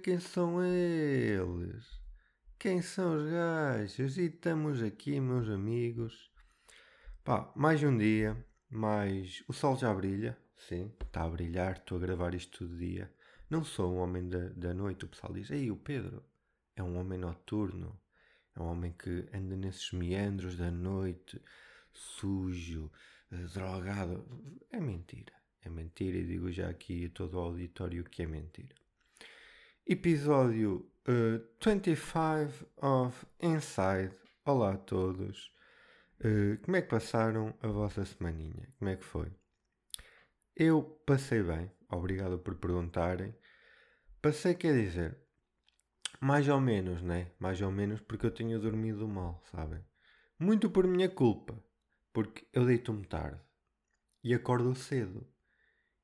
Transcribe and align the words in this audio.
quem 0.00 0.18
são 0.18 0.64
eles. 0.64 2.00
Quem 2.58 2.80
são 2.80 3.16
os 3.16 3.30
gajos? 3.30 4.16
E 4.16 4.24
estamos 4.26 4.82
aqui, 4.82 5.20
meus 5.20 5.48
amigos. 5.48 6.30
Pá, 7.22 7.52
mais 7.54 7.82
um 7.82 7.96
dia, 7.96 8.34
mais. 8.70 9.44
O 9.46 9.52
sol 9.52 9.76
já 9.76 9.92
brilha, 9.92 10.38
sim, 10.56 10.90
está 11.04 11.24
a 11.24 11.28
brilhar, 11.28 11.76
estou 11.76 11.98
a 11.98 12.00
gravar 12.00 12.34
isto 12.34 12.60
todo 12.66 12.78
dia. 12.78 13.12
Não 13.50 13.62
sou 13.62 13.92
um 13.94 13.98
homem 13.98 14.26
da, 14.26 14.48
da 14.50 14.72
noite, 14.72 15.04
o 15.04 15.08
pessoal 15.08 15.34
diz, 15.34 15.50
ei, 15.50 15.70
o 15.70 15.76
Pedro 15.76 16.24
é 16.74 16.82
um 16.82 16.96
homem 16.96 17.18
noturno, 17.18 18.00
é 18.56 18.60
um 18.60 18.66
homem 18.66 18.92
que 18.92 19.28
anda 19.34 19.56
nesses 19.56 19.92
meandros 19.92 20.56
da 20.56 20.70
noite, 20.70 21.40
sujo, 21.92 22.90
eh, 23.30 23.36
drogado. 23.52 24.24
É 24.70 24.80
mentira, 24.80 25.34
é 25.62 25.68
mentira 25.68 26.16
e 26.16 26.26
digo 26.26 26.50
já 26.50 26.70
aqui 26.70 27.06
a 27.06 27.10
todo 27.10 27.34
o 27.34 27.40
auditório 27.40 28.04
que 28.04 28.22
é 28.22 28.26
mentira. 28.26 28.79
Episódio 29.86 30.88
uh, 31.08 31.42
25 31.58 32.66
of 32.76 33.26
Inside. 33.40 34.14
Olá 34.44 34.74
a 34.74 34.76
todos. 34.76 35.52
Uh, 36.20 36.58
como 36.62 36.76
é 36.76 36.82
que 36.82 36.88
passaram 36.88 37.54
a 37.60 37.66
vossa 37.66 38.04
semaninha? 38.04 38.72
Como 38.78 38.90
é 38.90 38.96
que 38.96 39.04
foi? 39.04 39.32
Eu 40.54 40.82
passei 41.06 41.42
bem, 41.42 41.72
obrigado 41.88 42.38
por 42.38 42.54
perguntarem. 42.56 43.34
Passei, 44.22 44.54
quer 44.54 44.74
dizer, 44.74 45.18
mais 46.20 46.48
ou 46.48 46.60
menos, 46.60 47.02
né? 47.02 47.32
Mais 47.38 47.60
ou 47.62 47.72
menos 47.72 48.00
porque 48.00 48.26
eu 48.26 48.30
tenho 48.30 48.60
dormido 48.60 49.08
mal, 49.08 49.42
sabem? 49.50 49.82
Muito 50.38 50.70
por 50.70 50.86
minha 50.86 51.08
culpa, 51.08 51.58
porque 52.12 52.46
eu 52.52 52.64
deito-me 52.66 53.04
tarde 53.06 53.40
e 54.22 54.34
acordo 54.34 54.74
cedo. 54.74 55.26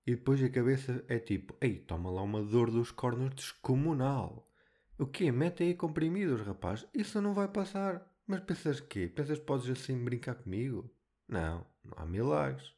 E 0.07 0.15
depois 0.15 0.43
a 0.43 0.49
cabeça 0.49 1.05
é 1.09 1.19
tipo, 1.19 1.57
ei, 1.61 1.81
toma 1.81 2.11
lá 2.11 2.23
uma 2.23 2.41
dor 2.41 2.71
dos 2.71 2.93
cornos 2.93 3.35
descomunal. 3.35 4.49
O 4.97 5.05
quê? 5.07 5.33
Mete 5.33 5.65
aí 5.65 5.75
comprimidos, 5.75 6.41
rapaz. 6.43 6.87
Isso 6.95 7.21
não 7.21 7.35
vai 7.35 7.49
passar. 7.49 8.07
Mas 8.27 8.41
pensas 8.41 8.81
quê? 8.81 9.09
Pensas 9.09 9.39
que 9.39 9.45
podes 9.45 9.69
assim 9.69 10.03
brincar 10.03 10.37
comigo? 10.37 10.89
Não, 11.29 11.67
não 11.84 11.95
há 11.97 12.07
milagres. 12.07 12.73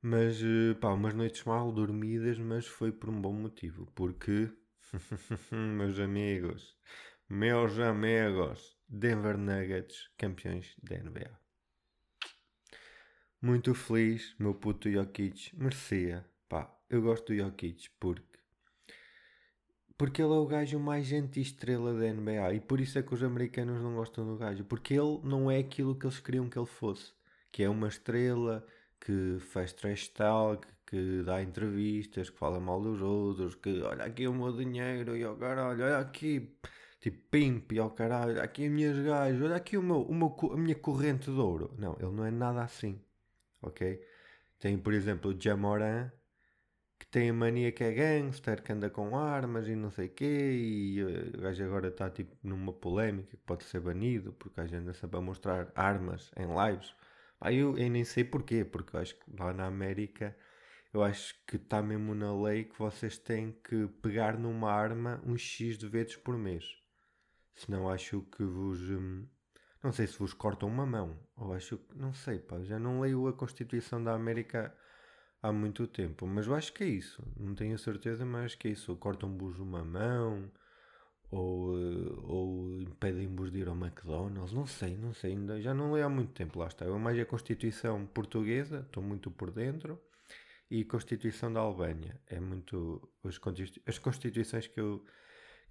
Mas, 0.00 0.40
eh, 0.42 0.74
pá, 0.80 0.92
umas 0.92 1.12
noites 1.12 1.44
mal 1.44 1.72
dormidas, 1.72 2.38
mas 2.38 2.66
foi 2.66 2.92
por 2.92 3.10
um 3.10 3.20
bom 3.20 3.32
motivo. 3.32 3.86
Porque, 3.94 4.48
meus 5.50 5.98
amigos, 5.98 6.76
meus 7.28 7.78
amigos, 7.78 8.76
Denver 8.88 9.36
Nuggets, 9.36 10.08
campeões 10.16 10.74
da 10.82 10.96
NBA. 10.96 11.41
Muito 13.44 13.74
feliz, 13.74 14.36
meu 14.38 14.54
puto 14.54 14.88
Jokic. 14.88 15.50
Merecia. 15.56 16.24
Pá, 16.48 16.72
eu 16.88 17.02
gosto 17.02 17.32
do 17.32 17.36
Jokic 17.36 17.90
porque. 17.98 18.38
Porque 19.98 20.22
ele 20.22 20.32
é 20.32 20.36
o 20.36 20.46
gajo 20.46 20.78
mais 20.78 21.12
anti-estrela 21.12 21.92
da 21.92 22.06
NBA. 22.12 22.54
E 22.54 22.60
por 22.60 22.80
isso 22.80 23.00
é 23.00 23.02
que 23.02 23.12
os 23.12 23.20
americanos 23.20 23.82
não 23.82 23.96
gostam 23.96 24.24
do 24.24 24.36
gajo. 24.36 24.62
Porque 24.64 24.94
ele 24.94 25.18
não 25.24 25.50
é 25.50 25.58
aquilo 25.58 25.96
que 25.96 26.06
eles 26.06 26.20
queriam 26.20 26.48
que 26.48 26.56
ele 26.56 26.66
fosse. 26.66 27.12
Que 27.50 27.64
é 27.64 27.68
uma 27.68 27.88
estrela 27.88 28.64
que 29.00 29.38
faz 29.40 29.72
trash 29.72 30.06
talk, 30.06 30.64
que 30.86 31.24
dá 31.24 31.42
entrevistas, 31.42 32.30
que 32.30 32.38
fala 32.38 32.60
mal 32.60 32.80
dos 32.80 33.02
outros, 33.02 33.56
que 33.56 33.82
olha 33.82 34.04
aqui 34.04 34.28
o 34.28 34.32
meu 34.32 34.52
dinheiro 34.52 35.16
e 35.16 35.26
o 35.26 35.36
caralho, 35.36 35.82
olha 35.82 35.98
aqui, 35.98 36.48
tipo 37.00 37.18
pimp 37.28 37.72
e 37.72 37.80
o 37.80 37.90
caralho, 37.90 38.34
olha 38.34 38.42
aqui 38.44 38.66
as 38.66 38.70
minhas 38.70 38.98
gajas, 39.04 39.42
olha 39.42 39.56
aqui 39.56 39.76
o 39.76 39.82
meu, 39.82 40.02
o 40.02 40.14
meu, 40.14 40.36
a 40.52 40.56
minha 40.56 40.76
corrente 40.76 41.24
de 41.24 41.38
ouro. 41.38 41.74
Não, 41.76 41.96
ele 42.00 42.12
não 42.12 42.24
é 42.24 42.30
nada 42.30 42.62
assim 42.62 43.00
ok? 43.62 44.00
Tem, 44.58 44.78
por 44.78 44.92
exemplo, 44.94 45.32
o 45.32 45.40
Jamoran, 45.40 46.10
que 46.98 47.06
tem 47.06 47.30
a 47.30 47.34
mania 47.34 47.72
que 47.72 47.84
é 47.84 47.92
gangster, 47.92 48.62
que 48.62 48.72
anda 48.72 48.90
com 48.90 49.16
armas 49.16 49.68
e 49.68 49.74
não 49.76 49.90
sei 49.90 50.06
o 50.08 50.10
quê, 50.10 50.52
e 50.54 51.00
eh, 51.00 51.36
o 51.38 51.40
gajo 51.42 51.64
agora 51.64 51.88
está 51.88 52.10
tipo 52.10 52.36
numa 52.42 52.72
polémica 52.72 53.30
que 53.36 53.42
pode 53.44 53.64
ser 53.64 53.80
banido, 53.80 54.32
porque 54.34 54.60
a 54.60 54.64
gente 54.66 54.76
anda 54.76 54.94
sempre 54.94 55.18
a 55.18 55.20
mostrar 55.22 55.72
armas 55.74 56.30
em 56.36 56.46
lives. 56.46 56.94
Pá, 57.38 57.52
eu, 57.52 57.76
eu 57.76 57.90
nem 57.90 58.04
sei 58.04 58.24
porquê, 58.24 58.64
porque 58.64 58.96
eu 58.96 59.00
acho 59.00 59.16
que 59.16 59.24
lá 59.38 59.52
na 59.52 59.66
América 59.66 60.36
eu 60.92 61.02
acho 61.02 61.34
que 61.46 61.56
está 61.56 61.82
mesmo 61.82 62.14
na 62.14 62.34
lei 62.34 62.64
que 62.64 62.78
vocês 62.78 63.18
têm 63.18 63.52
que 63.64 63.88
pegar 64.02 64.38
numa 64.38 64.70
arma 64.70 65.20
um 65.26 65.36
X 65.36 65.78
de 65.78 65.88
vezes 65.88 66.16
por 66.16 66.36
mês. 66.38 66.64
Senão 67.54 67.88
acho 67.88 68.22
que 68.22 68.44
vos. 68.44 68.80
Hum, 68.90 69.26
não 69.82 69.92
sei 69.92 70.06
se 70.06 70.18
vos 70.18 70.32
cortam 70.34 70.68
uma 70.68 70.86
mão, 70.86 71.18
ou 71.36 71.52
acho 71.52 71.78
que. 71.78 71.96
Não 71.98 72.12
sei, 72.12 72.38
pá, 72.38 72.62
já 72.62 72.78
não 72.78 73.00
leio 73.00 73.26
a 73.28 73.32
Constituição 73.32 74.02
da 74.02 74.14
América 74.14 74.74
há 75.42 75.52
muito 75.52 75.86
tempo, 75.86 76.26
mas 76.26 76.46
eu 76.46 76.54
acho 76.54 76.72
que 76.72 76.84
é 76.84 76.88
isso. 76.88 77.22
Não 77.36 77.54
tenho 77.54 77.78
certeza, 77.78 78.24
mas 78.24 78.46
acho 78.46 78.58
que 78.58 78.68
é 78.68 78.70
isso. 78.72 78.94
Cortam-vos 78.96 79.58
uma 79.58 79.84
mão, 79.84 80.50
ou, 81.30 81.76
eh, 81.78 82.12
ou 82.24 82.82
impedem-vos 82.82 83.50
de 83.50 83.60
ir 83.60 83.68
ao 83.68 83.74
McDonald's, 83.74 84.52
não 84.52 84.66
sei, 84.66 84.96
não 84.96 85.14
sei, 85.14 85.32
ainda 85.32 85.60
já 85.60 85.74
não 85.74 85.92
leio 85.92 86.06
há 86.06 86.08
muito 86.08 86.32
tempo, 86.32 86.58
lá 86.58 86.68
está. 86.68 86.84
Eu 86.84 86.98
mais 86.98 87.18
a 87.18 87.24
Constituição 87.24 88.06
portuguesa, 88.06 88.80
estou 88.86 89.02
muito 89.02 89.30
por 89.30 89.50
dentro, 89.50 89.98
e 90.70 90.84
Constituição 90.84 91.52
da 91.52 91.60
Albânia. 91.60 92.20
É 92.26 92.40
muito. 92.40 93.10
As, 93.24 93.38
as 93.86 93.98
Constituições 93.98 94.66
que 94.66 94.80
eu 94.80 95.04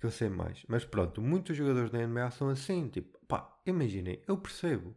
que 0.01 0.07
eu 0.07 0.11
sei 0.11 0.29
mais. 0.29 0.65
Mas 0.67 0.83
pronto, 0.83 1.21
muitos 1.21 1.55
jogadores 1.55 1.91
da 1.91 2.05
NBA 2.05 2.31
são 2.31 2.49
assim, 2.49 2.89
tipo, 2.89 3.17
pá, 3.27 3.61
imaginem, 3.65 4.21
eu 4.27 4.37
percebo. 4.37 4.95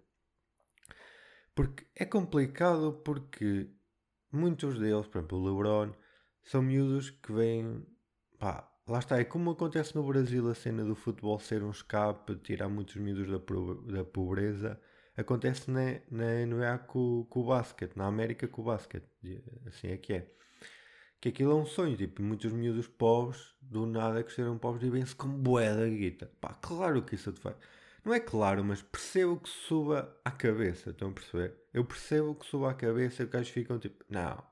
Porque 1.54 1.86
é 1.94 2.06
complicado 2.06 3.00
porque 3.04 3.70
muitos 4.32 4.78
deles, 4.78 5.06
por 5.06 5.18
exemplo, 5.18 5.38
o 5.38 5.44
LeBron, 5.44 5.92
são 6.42 6.62
miúdos 6.62 7.10
que 7.10 7.32
vêm, 7.32 7.86
pá, 8.38 8.68
lá 8.88 8.98
está, 8.98 9.18
é 9.20 9.24
como 9.24 9.50
acontece 9.50 9.94
no 9.94 10.02
Brasil 10.06 10.48
a 10.50 10.54
cena 10.54 10.82
do 10.84 10.94
futebol 10.94 11.38
ser 11.38 11.62
um 11.62 11.70
escape, 11.70 12.36
tirar 12.36 12.68
muitos 12.68 12.96
miúdos 12.96 13.28
da, 13.30 14.04
pobreza, 14.04 14.80
acontece 15.16 15.70
na, 15.70 16.00
na 16.10 16.46
NBA 16.46 16.78
com, 16.86 17.26
com 17.28 17.40
o 17.40 17.46
basquete, 17.46 17.94
na 17.96 18.06
América 18.06 18.48
com 18.48 18.62
o 18.62 18.64
basquete, 18.64 19.06
assim 19.66 19.88
é 19.88 19.96
que 19.98 20.14
é 20.14 20.34
que 21.24 21.30
aquilo 21.30 21.52
é 21.52 21.54
um 21.54 21.64
sonho, 21.64 21.96
tipo, 21.96 22.22
muitos 22.22 22.52
miúdos 22.52 22.86
pobres, 22.86 23.54
do 23.62 23.86
nada 23.86 24.22
serão 24.28 24.58
pobres 24.58 24.86
e 24.86 24.90
vêm-se 24.90 25.16
com 25.16 25.26
bué 25.26 25.74
da 25.74 25.88
guita. 25.88 26.30
Pá, 26.38 26.52
claro 26.60 27.00
que 27.02 27.14
isso 27.14 27.32
te 27.32 27.40
faz. 27.40 27.56
Não 28.04 28.12
é 28.12 28.20
claro, 28.20 28.62
mas 28.62 28.82
percebo 28.82 29.40
que 29.40 29.48
suba 29.48 30.14
à 30.22 30.30
cabeça, 30.30 30.90
estão 30.90 31.08
a 31.08 31.12
perceber? 31.12 31.54
Eu 31.72 31.82
percebo 31.82 32.34
que 32.34 32.44
suba 32.44 32.70
à 32.70 32.74
cabeça 32.74 33.22
e 33.22 33.24
os 33.24 33.32
gajos 33.32 33.48
ficam 33.48 33.78
tipo, 33.78 34.04
não, 34.06 34.44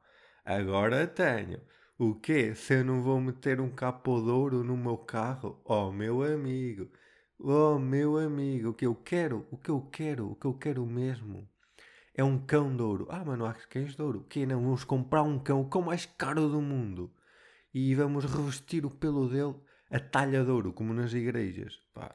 agora 0.47 1.07
tenho. 1.07 1.61
O 1.99 2.15
quê? 2.15 2.55
Se 2.55 2.77
eu 2.81 2.85
não 2.87 3.03
vou 3.03 3.21
meter 3.21 3.61
um 3.61 3.71
capo 3.71 4.23
de 4.23 4.31
ouro 4.31 4.65
no 4.65 4.75
meu 4.75 4.97
carro? 4.97 5.61
Oh, 5.67 5.93
meu 5.93 6.23
amigo, 6.23 6.91
oh, 7.39 7.79
meu 7.79 8.17
amigo, 8.17 8.71
o 8.71 8.75
que 8.75 8.87
eu 8.87 8.95
quero, 8.95 9.47
o 9.51 9.59
que 9.59 9.69
eu 9.69 9.83
quero, 9.93 10.31
o 10.31 10.37
que 10.37 10.47
eu 10.47 10.55
quero 10.55 10.87
mesmo 10.87 11.47
é 12.15 12.23
um 12.23 12.39
cão 12.39 12.75
de 12.77 12.83
ouro. 12.83 13.07
Ah, 13.11 13.25
mas 13.25 13.39
não 13.39 13.47
há 13.47 13.55
cães 13.55 13.97
de 13.97 14.03
ouro. 14.03 14.25
Que 14.29 14.45
não? 14.47 14.63
Vamos 14.63 14.85
comprar 14.85 15.23
um 15.23 15.39
cão, 15.39 15.61
o 15.61 15.69
cão 15.69 15.83
mais 15.83 16.07
caro 16.07 16.49
do 16.49 16.61
mundo. 16.61 17.13
E 17.73 17.95
vamos 17.95 18.25
revestir 18.25 18.85
o 18.85 18.91
pelo 18.91 19.29
dele 19.29 19.55
a 19.91 19.99
talha 19.99 20.45
de 20.45 20.51
ouro, 20.51 20.73
como 20.73 20.93
nas 20.93 21.13
igrejas. 21.15 21.81
Pá, 21.95 22.15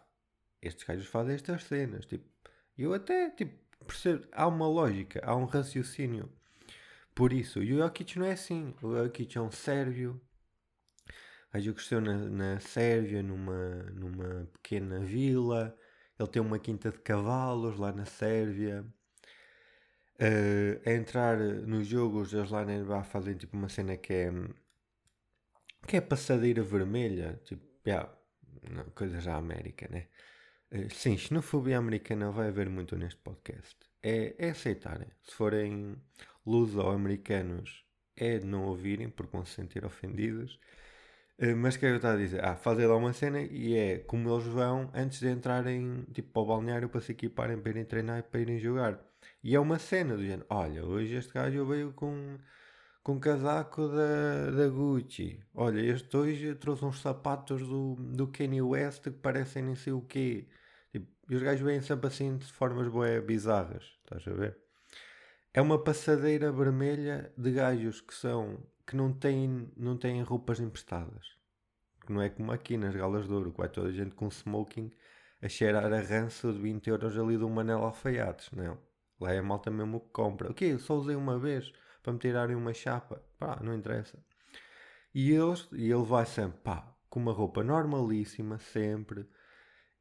estes 0.61 0.85
gajos 0.85 1.07
fazem 1.07 1.35
estas 1.35 1.63
cenas. 1.63 2.05
Tipo, 2.05 2.29
eu 2.77 2.93
até, 2.93 3.31
tipo, 3.31 3.57
percebo. 3.85 4.27
Há 4.31 4.47
uma 4.47 4.67
lógica, 4.67 5.21
há 5.23 5.35
um 5.35 5.45
raciocínio. 5.45 6.31
Por 7.15 7.33
isso, 7.33 7.63
e 7.63 7.73
o 7.73 7.77
Jokic 7.79 8.19
não 8.19 8.27
é 8.27 8.33
assim. 8.33 8.75
O 8.81 8.95
Jokic 8.95 9.37
é 9.37 9.41
um 9.41 9.51
sérvio. 9.51 10.21
Gajo 11.51 11.73
cresceu 11.73 12.01
na, 12.01 12.13
na 12.13 12.59
Sérvia, 12.59 13.23
numa, 13.23 13.83
numa 13.93 14.47
pequena 14.53 14.99
vila. 14.99 15.75
Ele 16.19 16.29
tem 16.29 16.41
uma 16.41 16.59
quinta 16.59 16.91
de 16.91 16.99
cavalos 16.99 17.77
lá 17.79 17.91
na 17.91 18.05
Sérvia 18.05 18.85
uh, 20.19 20.89
a 20.89 20.93
entrar 20.93 21.37
nos 21.37 21.87
jogos, 21.87 22.33
eles 22.33 22.51
lá 22.51 22.65
na 22.65 22.73
NBA 22.73 23.03
fazem 23.03 23.35
tipo 23.35 23.55
uma 23.55 23.69
cena 23.69 23.97
que 23.97 24.13
é 24.13 24.31
que 25.87 25.97
é 25.97 26.01
passadeira 26.01 26.61
vermelha, 26.61 27.39
tipo, 27.45 27.65
yeah, 27.87 28.11
coisas 28.93 29.23
da 29.25 29.35
América, 29.35 29.87
né? 29.89 30.07
Uh, 30.71 30.93
sim, 30.93 31.17
xenofobia 31.17 31.77
americana 31.77 32.29
vai 32.31 32.49
haver 32.49 32.69
muito 32.69 32.97
neste 32.97 33.19
podcast. 33.21 33.77
É, 34.03 34.35
é 34.37 34.49
aceitarem. 34.49 35.07
Se 35.23 35.33
forem 35.33 35.95
luso-americanos, 36.45 37.85
é 38.15 38.39
de 38.39 38.45
não 38.45 38.65
ouvirem 38.65 39.09
porque 39.09 39.35
vão 39.35 39.45
se 39.45 39.53
sentir 39.53 39.85
ofendidos. 39.85 40.59
Uh, 41.39 41.55
mas 41.55 41.75
o 41.75 41.79
que 41.79 41.85
é 41.85 41.89
que 41.89 41.93
eu 41.93 41.97
estava 41.97 42.15
a 42.15 42.17
dizer? 42.17 42.43
Ah, 42.43 42.55
fazer 42.55 42.87
lá 42.87 42.95
uma 42.95 43.13
cena 43.13 43.41
e 43.41 43.75
é 43.75 43.99
como 43.99 44.29
eles 44.33 44.45
vão 44.47 44.89
antes 44.93 45.19
de 45.19 45.29
entrarem 45.29 46.05
tipo, 46.13 46.31
para 46.33 46.41
o 46.41 46.45
balneário 46.45 46.89
para 46.89 47.01
se 47.01 47.11
equiparem 47.13 47.57
para 47.59 47.69
irem 47.69 47.85
treinar 47.85 48.19
e 48.19 48.23
para 48.23 48.41
irem 48.41 48.59
jogar. 48.59 48.99
E 49.43 49.55
é 49.55 49.59
uma 49.59 49.79
cena 49.79 50.15
do 50.15 50.23
género: 50.23 50.45
olha, 50.49 50.85
hoje 50.85 51.15
este 51.15 51.33
gajo 51.33 51.65
veio 51.65 51.93
com, 51.93 52.37
com 53.03 53.13
um 53.13 53.19
casaco 53.19 53.87
da, 53.87 54.51
da 54.51 54.67
Gucci. 54.69 55.39
Olha, 55.53 55.79
este 55.79 56.15
hoje 56.15 56.55
trouxe 56.55 56.85
uns 56.85 57.01
sapatos 57.01 57.61
do, 57.61 57.95
do 57.95 58.27
Kanye 58.27 58.61
West 58.61 59.03
que 59.03 59.11
parecem 59.11 59.63
nem 59.63 59.75
sei 59.75 59.93
o 59.93 60.01
quê. 60.01 60.47
Tipo, 60.91 61.07
e 61.29 61.35
os 61.35 61.41
gajos 61.41 61.61
vêm 61.61 61.81
sempre 61.81 62.07
assim 62.07 62.37
de 62.37 62.45
formas 62.45 62.87
boé 62.87 63.21
bizarras, 63.21 63.83
estás 64.03 64.27
a 64.27 64.33
ver? 64.33 64.57
É 65.53 65.61
uma 65.61 65.83
passadeira 65.83 66.51
vermelha 66.51 67.33
de 67.37 67.51
gajos 67.51 68.01
que 68.01 68.13
são 68.13 68.63
que 68.87 68.95
não 68.95 69.11
têm, 69.11 69.69
não 69.75 69.97
têm 69.97 70.21
roupas 70.23 70.59
emprestadas. 70.59 71.35
porque 71.99 72.13
não 72.13 72.21
é 72.21 72.29
como 72.29 72.51
aqui 72.53 72.77
nas 72.77 72.95
galas 72.95 73.27
de 73.27 73.33
ouro, 73.33 73.51
que 73.51 73.57
vai 73.57 73.69
toda 73.69 73.89
a 73.89 73.91
gente 73.91 74.15
com 74.15 74.29
smoking 74.29 74.91
a 75.41 75.49
cheirar 75.49 75.91
a 75.93 75.99
ranço 75.99 76.53
de 76.53 76.59
20 76.59 76.87
euros 76.89 77.17
ali 77.17 77.37
do 77.37 77.49
Manel 77.49 77.83
Alfaiates, 77.83 78.49
não. 78.51 78.77
Lá 79.19 79.33
é 79.33 79.39
a 79.39 79.43
malta 79.43 79.71
mesmo 79.71 79.99
que 79.99 80.09
compra. 80.09 80.51
O 80.51 80.53
quê? 80.53 80.77
Só 80.77 80.95
usei 80.95 81.15
uma 81.15 81.39
vez 81.39 81.71
para 82.03 82.13
me 82.13 82.19
tirarem 82.19 82.55
uma 82.55 82.73
chapa. 82.73 83.21
Pá, 83.39 83.59
não 83.61 83.73
interessa. 83.73 84.17
E, 85.13 85.31
eles, 85.31 85.67
e 85.71 85.89
ele 85.91 86.03
vai 86.03 86.25
sempre, 86.25 86.59
pá, 86.59 86.95
com 87.09 87.19
uma 87.19 87.31
roupa 87.31 87.63
normalíssima, 87.63 88.59
sempre. 88.59 89.27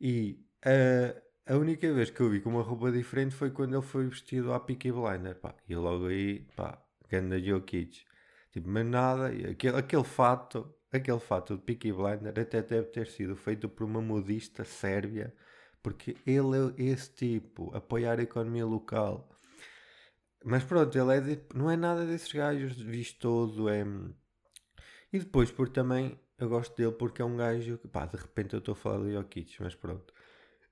E 0.00 0.44
a, 0.62 1.54
a 1.54 1.56
única 1.56 1.90
vez 1.92 2.10
que 2.10 2.20
eu 2.20 2.28
vi 2.28 2.40
com 2.40 2.50
uma 2.50 2.62
roupa 2.62 2.92
diferente 2.92 3.34
foi 3.34 3.50
quando 3.50 3.74
ele 3.74 3.82
foi 3.82 4.06
vestido 4.06 4.52
à 4.52 4.60
Peaky 4.60 4.92
Blinder, 4.92 5.34
pá. 5.36 5.54
E 5.69 5.74
logo 5.74 6.06
aí, 6.08 6.40
pá, 6.54 6.78
ganda 7.08 7.40
Jokic. 7.40 8.04
Tipo, 8.52 8.69
mas 8.69 8.86
nada, 8.86 9.28
aquele, 9.28 9.76
aquele 9.76 10.04
fato, 10.04 10.74
aquele 10.92 11.20
fato 11.20 11.56
de 11.56 11.62
Peaky 11.62 11.92
Blinder 11.92 12.38
até 12.38 12.62
deve 12.62 12.88
ter 12.88 13.06
sido 13.06 13.36
feito 13.36 13.69
por 13.69 13.84
uma 13.84 14.02
modista 14.02 14.64
sérvia, 14.64 15.34
porque 15.86 16.16
ele 16.26 16.74
é 16.78 16.82
esse 16.90 17.08
tipo, 17.12 17.72
apoiar 17.72 18.18
a 18.18 18.22
economia 18.24 18.66
local. 18.66 19.30
Mas 20.44 20.64
pronto, 20.64 20.98
ele 20.98 21.16
é 21.16 21.20
de, 21.20 21.40
não 21.54 21.70
é 21.70 21.76
nada 21.76 22.04
desses 22.04 22.32
gajos 22.32 22.76
vistoso, 22.76 23.68
é... 23.68 23.84
E 25.12 25.20
depois, 25.20 25.48
por 25.48 25.68
também, 25.68 26.18
eu 26.38 26.48
gosto 26.48 26.76
dele 26.76 26.90
porque 26.90 27.22
é 27.22 27.24
um 27.24 27.36
gajo 27.36 27.78
que, 27.78 27.86
pá, 27.86 28.04
de 28.04 28.16
repente 28.16 28.54
eu 28.54 28.58
estou 28.58 28.72
a 28.72 28.74
falar 28.74 28.98
do 28.98 29.12
Jokic, 29.12 29.62
mas 29.62 29.76
pronto. 29.76 30.12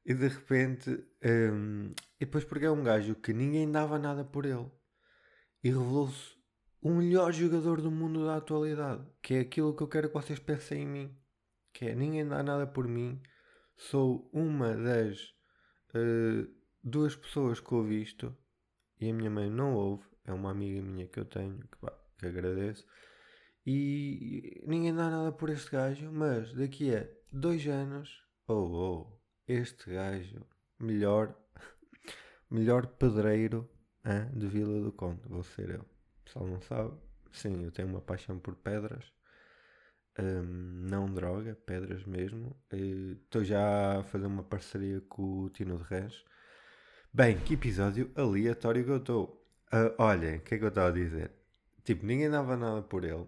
E 0.04 0.12
de 0.14 0.26
repente, 0.26 0.90
um, 1.24 1.92
e 2.20 2.24
depois 2.24 2.42
porque 2.42 2.64
é 2.64 2.70
um 2.72 2.82
gajo 2.82 3.14
que 3.14 3.32
ninguém 3.32 3.70
dava 3.70 4.00
nada 4.00 4.24
por 4.24 4.44
ele. 4.44 4.68
E 5.62 5.68
revelou-se 5.68 6.34
o 6.82 6.90
melhor 6.90 7.32
jogador 7.32 7.80
do 7.80 7.88
mundo 7.88 8.26
da 8.26 8.38
atualidade. 8.38 9.06
Que 9.22 9.34
é 9.34 9.40
aquilo 9.42 9.76
que 9.76 9.82
eu 9.84 9.88
quero 9.88 10.08
que 10.08 10.14
vocês 10.14 10.40
pensem 10.40 10.82
em 10.82 10.86
mim. 10.88 11.16
Que 11.72 11.90
é 11.90 11.94
ninguém 11.94 12.26
dá 12.26 12.42
nada 12.42 12.66
por 12.66 12.88
mim. 12.88 13.22
Sou 13.76 14.28
uma 14.32 14.74
das 14.76 15.20
uh, 15.94 16.48
duas 16.82 17.16
pessoas 17.16 17.60
que 17.60 17.74
ouvi 17.74 18.02
isto. 18.02 18.36
E 19.00 19.10
a 19.10 19.14
minha 19.14 19.30
mãe 19.30 19.50
não 19.50 19.74
ouve. 19.74 20.04
É 20.24 20.32
uma 20.32 20.50
amiga 20.50 20.80
minha 20.80 21.06
que 21.06 21.20
eu 21.20 21.24
tenho, 21.24 21.58
que, 21.58 21.78
pá, 21.78 21.92
que 22.18 22.26
agradeço. 22.26 22.86
E 23.66 24.62
ninguém 24.66 24.94
dá 24.94 25.08
nada 25.08 25.32
por 25.32 25.48
este 25.48 25.70
gajo, 25.70 26.12
mas 26.12 26.52
daqui 26.54 26.94
a 26.94 27.08
dois 27.32 27.66
anos, 27.66 28.22
oh, 28.46 28.52
oh 28.54 29.20
este 29.48 29.90
gajo, 29.90 30.46
melhor, 30.78 31.34
melhor 32.50 32.86
pedreiro 32.86 33.68
hein, 34.04 34.30
de 34.38 34.46
Vila 34.46 34.82
do 34.82 34.92
Conde, 34.92 35.22
vou 35.26 35.42
ser 35.42 35.70
eu. 35.70 35.80
O 35.80 36.24
pessoal 36.24 36.46
não 36.46 36.60
sabe, 36.60 36.94
sim, 37.32 37.64
eu 37.64 37.72
tenho 37.72 37.88
uma 37.88 38.02
paixão 38.02 38.38
por 38.38 38.54
pedras, 38.54 39.13
um, 40.18 40.86
não 40.88 41.12
droga, 41.12 41.56
pedras 41.66 42.04
mesmo. 42.04 42.56
Estou 42.70 43.42
já 43.42 43.98
a 44.00 44.02
fazer 44.04 44.26
uma 44.26 44.44
parceria 44.44 45.00
com 45.02 45.40
o 45.40 45.50
Tino 45.50 45.78
de 45.78 45.84
Rens. 45.84 46.24
Bem, 47.12 47.38
que 47.38 47.54
episódio 47.54 48.10
aleatório 48.14 48.84
que 48.84 48.90
eu 48.90 48.96
estou. 48.98 49.44
Uh, 49.72 49.94
olhem, 49.98 50.36
o 50.36 50.40
que 50.40 50.54
é 50.54 50.58
que 50.58 50.64
eu 50.64 50.68
estava 50.68 50.88
a 50.88 50.92
dizer? 50.92 51.32
Tipo, 51.84 52.06
ninguém 52.06 52.30
dava 52.30 52.56
nada 52.56 52.82
por 52.82 53.04
ele. 53.04 53.26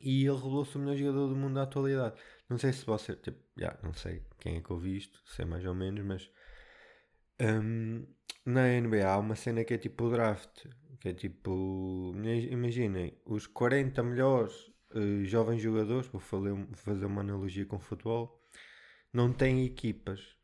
E 0.00 0.26
ele 0.26 0.34
revelou-se 0.34 0.76
o 0.76 0.80
melhor 0.80 0.96
jogador 0.96 1.28
do 1.28 1.36
mundo 1.36 1.54
da 1.54 1.62
atualidade. 1.62 2.20
Não 2.48 2.58
sei 2.58 2.72
se 2.72 2.84
você. 2.84 3.14
Tipo, 3.16 3.38
já, 3.56 3.78
não 3.82 3.92
sei 3.92 4.22
quem 4.40 4.56
é 4.56 4.60
que 4.60 4.72
ouvi 4.72 4.96
isto, 4.96 5.22
sei 5.26 5.44
mais 5.44 5.64
ou 5.64 5.74
menos, 5.74 6.04
mas. 6.04 6.30
Um, 7.40 8.06
na 8.44 8.68
NBA 8.80 9.06
há 9.06 9.18
uma 9.18 9.36
cena 9.36 9.64
que 9.64 9.74
é 9.74 9.78
tipo 9.78 10.04
o 10.04 10.10
draft. 10.10 10.66
Que 11.00 11.10
é 11.10 11.12
tipo. 11.12 12.12
Imaginem, 12.50 13.16
os 13.24 13.46
40 13.46 14.02
melhores 14.02 14.71
uh, 14.94 15.24
jovens 15.24 15.60
jogadores, 15.60 16.06
vou 16.08 16.20
fazer 16.20 17.06
uma 17.06 17.20
analogia 17.20 17.66
com 17.66 17.78
futebol, 17.78 18.40
não 19.12 19.32
têm 19.32 19.64
equipas. 19.64 20.36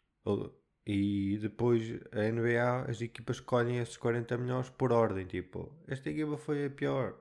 E 0.86 1.38
depois 1.40 2.00
a 2.12 2.30
NBA, 2.30 2.90
as 2.90 3.00
equipas 3.00 3.36
escolhem 3.36 3.78
esses 3.78 3.96
40 3.96 4.38
melhores 4.38 4.70
por 4.70 4.92
ordem. 4.92 5.26
Tipo, 5.26 5.72
esta 5.86 6.10
equipa 6.10 6.36
foi 6.36 6.66
a 6.66 6.70
pior 6.70 7.14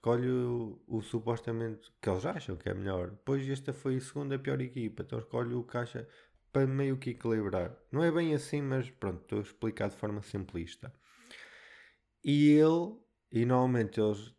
escolhe 0.00 0.30
o, 0.30 0.80
o, 0.88 1.02
supostamente 1.02 1.92
que 2.00 2.08
eles 2.08 2.24
acham 2.24 2.56
que 2.56 2.68
é 2.68 2.74
melhor. 2.74 3.10
Depois 3.10 3.48
esta 3.48 3.72
foi 3.72 3.96
a 3.96 4.00
segunda 4.00 4.38
pior 4.38 4.60
equipa, 4.60 5.02
então 5.02 5.18
escolhe 5.18 5.54
o 5.54 5.62
caixa 5.62 6.08
para 6.52 6.66
meio 6.66 6.96
que 6.96 7.10
equilibrar. 7.10 7.76
Não 7.92 8.02
é 8.02 8.10
bem 8.10 8.34
assim, 8.34 8.62
mas 8.62 8.90
pronto, 8.90 9.20
estou 9.22 9.38
a 9.38 9.42
explicar 9.42 9.88
de 9.90 9.96
forma 9.96 10.22
simplista. 10.22 10.92
E 12.24 12.50
ele, 12.52 12.96
e 13.30 13.44
normalmente 13.44 14.00
eles 14.00 14.34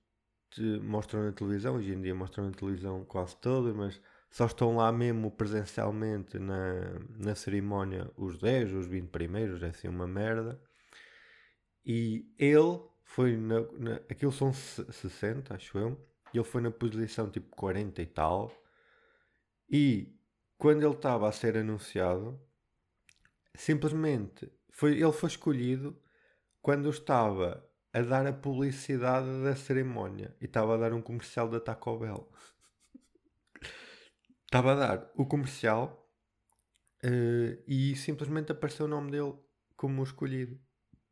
te 0.51 0.61
mostram 0.61 1.23
na 1.23 1.31
televisão, 1.31 1.75
hoje 1.75 1.93
em 1.93 2.01
dia 2.01 2.13
mostram 2.13 2.45
na 2.45 2.51
televisão 2.51 3.03
quase 3.05 3.35
todos, 3.37 3.73
mas 3.73 3.99
só 4.29 4.45
estão 4.45 4.75
lá 4.75 4.91
mesmo 4.91 5.31
presencialmente 5.31 6.37
na, 6.37 6.99
na 7.17 7.35
cerimónia 7.35 8.09
os 8.15 8.37
10, 8.37 8.73
os 8.73 8.87
20 8.87 9.09
primeiros, 9.09 9.63
é 9.63 9.67
assim 9.67 9.87
uma 9.87 10.07
merda. 10.07 10.61
E 11.85 12.31
ele 12.37 12.79
foi 13.03 13.35
na, 13.35 13.61
na, 13.77 13.95
aquilo 14.09 14.31
são 14.31 14.53
60, 14.53 15.55
acho 15.55 15.77
eu. 15.77 16.07
Ele 16.33 16.43
foi 16.43 16.61
na 16.61 16.71
posição 16.71 17.29
tipo 17.29 17.53
40 17.55 18.01
e 18.01 18.05
tal. 18.05 18.51
E 19.69 20.15
quando 20.57 20.83
ele 20.83 20.93
estava 20.93 21.27
a 21.27 21.31
ser 21.31 21.57
anunciado, 21.57 22.39
simplesmente 23.55 24.51
foi, 24.69 24.93
ele 24.93 25.11
foi 25.11 25.29
escolhido 25.29 25.97
quando 26.61 26.89
estava 26.89 27.67
a 27.93 28.01
dar 28.01 28.25
a 28.25 28.33
publicidade 28.33 29.43
da 29.43 29.55
cerimónia 29.55 30.35
e 30.39 30.45
estava 30.45 30.75
a 30.75 30.77
dar 30.77 30.93
um 30.93 31.01
comercial 31.01 31.49
da 31.49 31.59
Taco 31.59 31.97
Bell. 31.97 32.31
estava 34.45 34.73
a 34.73 34.75
dar 34.75 35.11
o 35.15 35.25
comercial 35.25 36.09
uh, 37.03 37.63
e 37.67 37.95
simplesmente 37.95 38.51
apareceu 38.51 38.85
o 38.85 38.89
nome 38.89 39.11
dele 39.11 39.33
como 39.75 40.03
escolhido. 40.03 40.59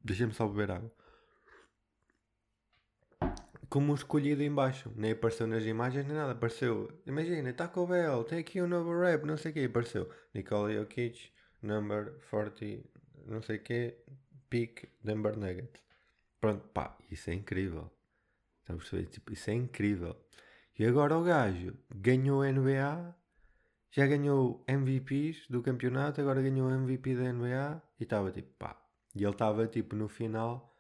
Deixa-me 0.04 0.34
só 0.34 0.48
beber 0.48 0.72
água 0.72 0.94
como 3.70 3.94
escolhido 3.94 4.42
em 4.42 4.52
baixo. 4.52 4.92
Nem 4.96 5.12
apareceu 5.12 5.48
nas 5.48 5.64
imagens 5.64 6.06
nem 6.06 6.18
nada. 6.18 6.32
Apareceu, 6.32 6.90
imagina, 7.06 7.54
Taco 7.54 7.86
Bell, 7.86 8.24
tem 8.24 8.40
aqui 8.40 8.62
um 8.62 8.68
novo 8.68 9.00
rap, 9.00 9.24
não 9.26 9.38
sei 9.38 9.52
o 9.52 9.54
que. 9.54 9.66
Apareceu 9.66 10.10
Nikola 10.34 10.74
Jokic, 10.74 11.32
number 11.62 12.20
40, 12.30 12.84
não 13.28 13.42
sei 13.42 13.58
o 13.58 13.64
que, 13.64 13.96
pick 14.50 14.90
Denver 15.04 15.38
Nuggets. 15.38 15.89
Pronto, 16.40 16.68
pá, 16.70 16.98
isso 17.12 17.30
é 17.30 17.34
incrível. 17.34 17.92
Estamos 18.62 18.86
a 18.86 18.90
perceber? 18.90 19.10
Tipo, 19.10 19.34
isso 19.34 19.50
é 19.50 19.54
incrível. 19.54 20.16
E 20.78 20.86
agora 20.86 21.18
o 21.18 21.24
gajo 21.24 21.78
ganhou 21.94 22.44
NBA, 22.44 23.16
já 23.92 24.08
ganhou 24.08 24.64
MVPs 24.68 25.48
do 25.50 25.62
campeonato, 25.62 26.22
agora 26.22 26.42
ganhou 26.42 26.72
MVP 26.72 27.16
da 27.16 27.34
NBA 27.34 27.82
e 28.00 28.04
estava 28.04 28.32
tipo, 28.32 28.54
pá. 28.58 28.82
E 29.16 29.24
ele 29.24 29.32
estava 29.32 29.68
tipo 29.68 29.96
no 29.96 30.08
final, 30.08 30.74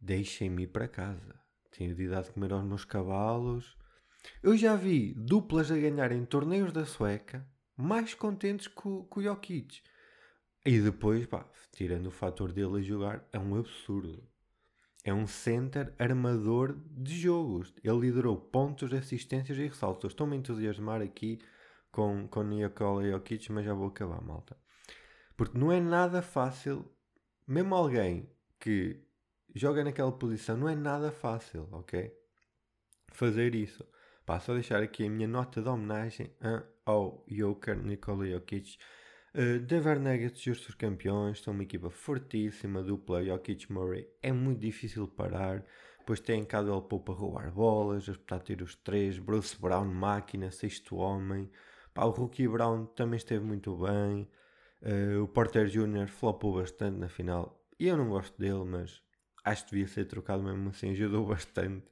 deixem-me 0.00 0.62
ir 0.62 0.68
para 0.68 0.88
casa. 0.88 1.38
Tinha 1.72 1.94
de 1.94 2.02
idade 2.04 2.28
de 2.28 2.32
comer 2.32 2.52
aos 2.52 2.64
meus 2.64 2.84
cavalos. 2.84 3.76
Eu 4.42 4.56
já 4.56 4.74
vi 4.74 5.12
duplas 5.14 5.70
a 5.70 5.76
ganhar 5.76 6.12
em 6.12 6.24
torneios 6.24 6.72
da 6.72 6.86
Sueca 6.86 7.46
mais 7.76 8.12
contentes 8.12 8.66
que 8.66 8.88
o 8.88 9.08
Jokic. 9.22 9.80
E 10.66 10.80
depois, 10.80 11.24
pá, 11.26 11.48
tirando 11.72 12.06
o 12.06 12.10
fator 12.10 12.52
dele 12.52 12.78
a 12.78 12.82
jogar, 12.82 13.24
é 13.32 13.38
um 13.38 13.56
absurdo. 13.56 14.28
É 15.08 15.14
um 15.14 15.26
center 15.26 15.94
armador 15.98 16.78
de 16.90 17.16
jogos. 17.16 17.74
Ele 17.82 17.98
liderou 17.98 18.36
pontos, 18.36 18.92
assistências 18.92 19.56
e 19.56 19.66
ressaltos. 19.66 20.12
Estou-me 20.12 20.36
a 20.36 20.38
entusiasmar 20.38 21.00
aqui 21.00 21.38
com, 21.90 22.28
com 22.28 22.42
Nikola 22.42 23.10
Jokic, 23.10 23.50
mas 23.50 23.64
já 23.64 23.72
vou 23.72 23.88
acabar, 23.88 24.20
malta. 24.20 24.54
Porque 25.34 25.56
não 25.56 25.72
é 25.72 25.80
nada 25.80 26.20
fácil, 26.20 26.84
mesmo 27.46 27.74
alguém 27.74 28.28
que 28.60 29.00
joga 29.54 29.82
naquela 29.82 30.12
posição 30.12 30.58
não 30.58 30.68
é 30.68 30.74
nada 30.74 31.10
fácil, 31.10 31.66
ok? 31.72 32.14
Fazer 33.10 33.54
isso. 33.54 33.88
Pá, 34.26 34.38
só 34.38 34.52
deixar 34.52 34.82
aqui 34.82 35.06
a 35.06 35.10
minha 35.10 35.26
nota 35.26 35.62
de 35.62 35.68
homenagem 35.70 36.36
ao 36.84 37.24
Joker 37.26 37.82
Nikola 37.82 38.26
Jokic. 38.26 38.76
Uh, 39.38 39.60
Denver 39.60 40.00
Nuggets, 40.00 40.40
justos 40.40 40.74
campeões, 40.74 41.40
são 41.40 41.54
uma 41.54 41.62
equipa 41.62 41.88
fortíssima, 41.88 42.82
dupla 42.82 43.24
Jokic 43.24 43.70
Murray. 43.70 44.08
É 44.20 44.32
muito 44.32 44.58
difícil 44.58 45.06
parar. 45.06 45.64
Depois 46.00 46.18
tem 46.18 46.44
Cadwell 46.44 46.82
Pope 46.82 47.04
para 47.04 47.14
roubar 47.14 47.52
bolas, 47.52 48.08
a 48.08 48.12
espetar 48.12 48.40
tiros 48.40 48.74
3, 48.74 49.20
Bruce 49.20 49.56
Brown, 49.56 49.84
máquina, 49.84 50.50
sexto 50.50 50.96
homem. 50.96 51.48
Pá, 51.94 52.04
o 52.04 52.10
Rookie 52.10 52.48
Brown 52.48 52.86
também 52.86 53.16
esteve 53.16 53.44
muito 53.44 53.76
bem. 53.76 54.28
Uh, 54.82 55.22
o 55.22 55.28
Porter 55.28 55.68
Jr. 55.68 56.08
flopou 56.08 56.56
bastante 56.56 56.98
na 56.98 57.08
final. 57.08 57.64
E 57.78 57.86
eu 57.86 57.96
não 57.96 58.08
gosto 58.08 58.36
dele, 58.36 58.64
mas 58.64 59.00
acho 59.44 59.66
que 59.66 59.70
devia 59.70 59.86
ser 59.86 60.06
trocado 60.06 60.42
mesmo 60.42 60.70
assim, 60.70 60.90
ajudou 60.90 61.24
bastante. 61.24 61.86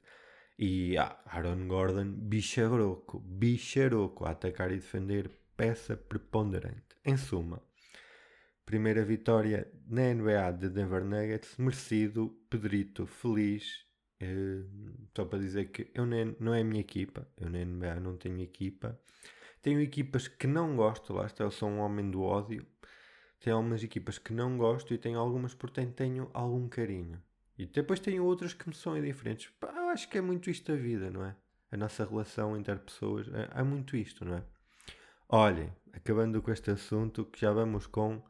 E 0.59 0.97
ah, 0.97 1.17
Aaron 1.27 1.65
Gordon, 1.69 2.11
bicharoco, 2.11 3.19
bicharoco, 3.19 4.25
a 4.25 4.31
atacar 4.31 4.69
e 4.69 4.75
defender, 4.75 5.31
peça 5.57 5.97
preponderante. 5.97 6.95
Em 7.03 7.17
suma, 7.17 7.61
primeira 8.65 9.03
vitória 9.03 9.69
na 9.87 10.13
NBA 10.13 10.51
de 10.59 10.69
Denver 10.69 11.03
Nuggets, 11.03 11.57
merecido, 11.57 12.29
Pedrito, 12.49 13.05
feliz, 13.05 13.87
Uh, 14.21 14.65
só 15.15 15.25
para 15.25 15.37
dizer 15.39 15.65
que 15.65 15.91
eu 15.93 16.05
nem, 16.05 16.35
não 16.39 16.53
é 16.53 16.61
a 16.61 16.63
minha 16.63 16.81
equipa, 16.81 17.27
eu 17.37 17.49
na 17.49 17.63
NBA 17.63 17.99
não 17.99 18.17
tenho 18.17 18.41
equipa. 18.41 18.99
Tenho 19.61 19.81
equipas 19.81 20.27
que 20.27 20.47
não 20.47 20.75
gosto, 20.75 21.13
lá 21.13 21.25
está, 21.25 21.43
eu 21.43 21.51
sou 21.51 21.69
um 21.69 21.79
homem 21.79 22.09
do 22.09 22.21
ódio. 22.21 22.65
Tenho 23.39 23.55
algumas 23.55 23.83
equipas 23.83 24.17
que 24.17 24.33
não 24.33 24.57
gosto 24.57 24.93
e 24.93 24.97
tenho 24.97 25.19
algumas, 25.19 25.53
portanto, 25.53 25.93
tenho 25.93 26.29
algum 26.33 26.67
carinho. 26.67 27.21
E 27.57 27.65
depois 27.65 27.99
tenho 27.99 28.23
outras 28.23 28.53
que 28.53 28.67
me 28.67 28.75
são 28.75 28.97
indiferentes. 28.97 29.49
Pá, 29.59 29.69
acho 29.91 30.09
que 30.09 30.17
é 30.17 30.21
muito 30.21 30.49
isto 30.49 30.71
a 30.71 30.75
vida, 30.75 31.11
não 31.11 31.23
é? 31.23 31.35
A 31.71 31.77
nossa 31.77 32.05
relação 32.05 32.57
entre 32.57 32.75
pessoas 32.77 33.27
é, 33.27 33.59
é 33.59 33.63
muito 33.63 33.95
isto, 33.95 34.25
não 34.25 34.37
é? 34.37 34.43
Olhem, 35.29 35.75
acabando 35.91 36.41
com 36.41 36.51
este 36.51 36.71
assunto, 36.71 37.25
que 37.25 37.41
já 37.41 37.51
vamos 37.51 37.85
com. 37.85 38.23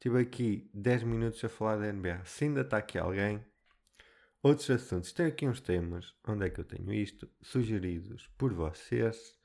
Tive 0.00 0.20
aqui 0.20 0.68
10 0.74 1.04
minutos 1.04 1.44
a 1.44 1.48
falar 1.48 1.76
da 1.76 1.92
NBA. 1.92 2.24
Se 2.24 2.44
ainda 2.44 2.62
está 2.62 2.78
aqui 2.78 2.98
alguém, 2.98 3.44
outros 4.42 4.68
assuntos. 4.68 5.12
Tenho 5.12 5.28
aqui 5.28 5.46
uns 5.46 5.60
temas. 5.60 6.12
Onde 6.26 6.46
é 6.46 6.50
que 6.50 6.58
eu 6.58 6.64
tenho 6.64 6.92
isto? 6.92 7.30
Sugeridos 7.40 8.26
por 8.36 8.52
vocês. 8.52 9.38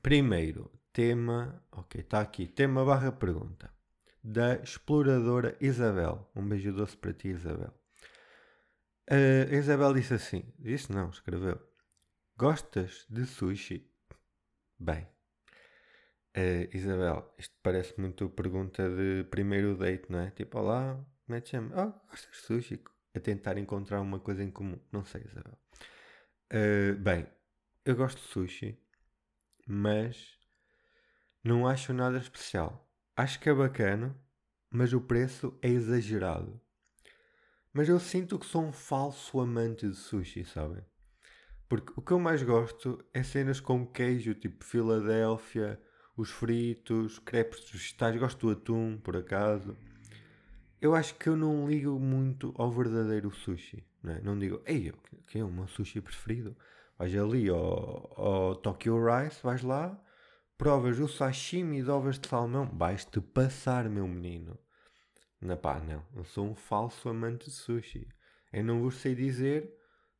Primeiro, 0.00 0.70
tema. 0.92 1.60
Ok, 1.72 2.02
está 2.02 2.20
aqui. 2.20 2.46
Tema 2.46 2.84
barra 2.84 3.10
pergunta. 3.10 3.68
Da 4.22 4.54
exploradora 4.54 5.56
Isabel. 5.60 6.30
Um 6.36 6.46
beijo 6.48 6.72
doce 6.72 6.96
para 6.96 7.12
ti, 7.12 7.28
Isabel. 7.30 7.74
Uh, 9.10 9.52
Isabel 9.52 9.92
disse 9.94 10.14
assim: 10.14 10.44
Disse 10.56 10.92
não, 10.92 11.10
escreveu. 11.10 11.60
Gostas 12.36 13.06
de 13.10 13.26
sushi? 13.26 13.95
Bem, 14.78 15.06
uh, 16.36 16.76
Isabel, 16.76 17.34
isto 17.38 17.54
parece 17.62 17.98
muito 18.00 18.28
pergunta 18.28 18.88
de 18.88 19.24
primeiro 19.30 19.76
date, 19.76 20.10
não 20.10 20.20
é? 20.20 20.30
Tipo, 20.30 20.58
olá, 20.58 21.02
como 21.24 21.36
é 21.36 21.40
que 21.40 21.48
chama? 21.48 21.70
Oh, 21.74 22.08
gostas 22.10 22.30
de 22.30 22.36
sushi? 22.36 22.84
A 23.14 23.20
tentar 23.20 23.56
encontrar 23.56 24.00
uma 24.00 24.20
coisa 24.20 24.44
em 24.44 24.50
comum. 24.50 24.78
Não 24.92 25.04
sei, 25.04 25.22
Isabel. 25.22 25.58
Uh, 26.52 26.94
bem, 27.00 27.26
eu 27.84 27.96
gosto 27.96 28.20
de 28.20 28.28
sushi, 28.28 28.78
mas 29.66 30.38
não 31.42 31.66
acho 31.66 31.94
nada 31.94 32.18
especial. 32.18 32.86
Acho 33.16 33.40
que 33.40 33.48
é 33.48 33.54
bacana, 33.54 34.14
mas 34.70 34.92
o 34.92 35.00
preço 35.00 35.58
é 35.62 35.68
exagerado. 35.68 36.60
Mas 37.72 37.88
eu 37.88 37.98
sinto 37.98 38.38
que 38.38 38.46
sou 38.46 38.62
um 38.62 38.72
falso 38.72 39.40
amante 39.40 39.88
de 39.88 39.94
sushi, 39.94 40.44
sabem? 40.44 40.84
Porque 41.68 41.92
o 41.96 42.02
que 42.02 42.12
eu 42.12 42.20
mais 42.20 42.42
gosto 42.42 43.04
é 43.12 43.22
cenas 43.22 43.60
com 43.60 43.84
queijo, 43.84 44.34
tipo 44.34 44.64
Filadélfia, 44.64 45.80
os 46.16 46.30
fritos, 46.30 47.18
crepes 47.18 47.68
vegetais. 47.70 48.16
Gosto 48.16 48.46
do 48.46 48.52
atum, 48.52 48.98
por 48.98 49.16
acaso. 49.16 49.76
Eu 50.80 50.94
acho 50.94 51.14
que 51.16 51.28
eu 51.28 51.36
não 51.36 51.68
ligo 51.68 51.98
muito 51.98 52.54
ao 52.56 52.70
verdadeiro 52.70 53.30
sushi. 53.30 53.84
Não, 54.02 54.12
é? 54.12 54.20
não 54.20 54.38
digo, 54.38 54.62
ei, 54.64 54.92
que 55.26 55.38
é 55.38 55.44
o 55.44 55.50
meu 55.50 55.66
sushi 55.66 56.00
preferido? 56.00 56.56
Vais 56.98 57.14
ali 57.16 57.48
ao, 57.48 58.12
ao 58.16 58.54
Tokyo 58.54 58.96
Rice, 59.04 59.42
vais 59.42 59.62
lá, 59.62 60.00
provas 60.56 60.98
o 61.00 61.08
sashimi 61.08 61.82
de 61.82 61.90
ovas 61.90 62.18
de 62.18 62.28
salmão, 62.28 62.70
vais-te 62.72 63.20
passar, 63.20 63.88
meu 63.88 64.06
menino. 64.06 64.58
Não, 65.40 65.56
pá, 65.56 65.80
não. 65.80 66.02
Eu 66.14 66.24
sou 66.24 66.46
um 66.46 66.54
falso 66.54 67.08
amante 67.08 67.46
de 67.46 67.52
sushi. 67.52 68.08
Eu 68.52 68.64
não 68.64 68.80
vos 68.80 68.96
sei 68.96 69.14
dizer 69.14 69.74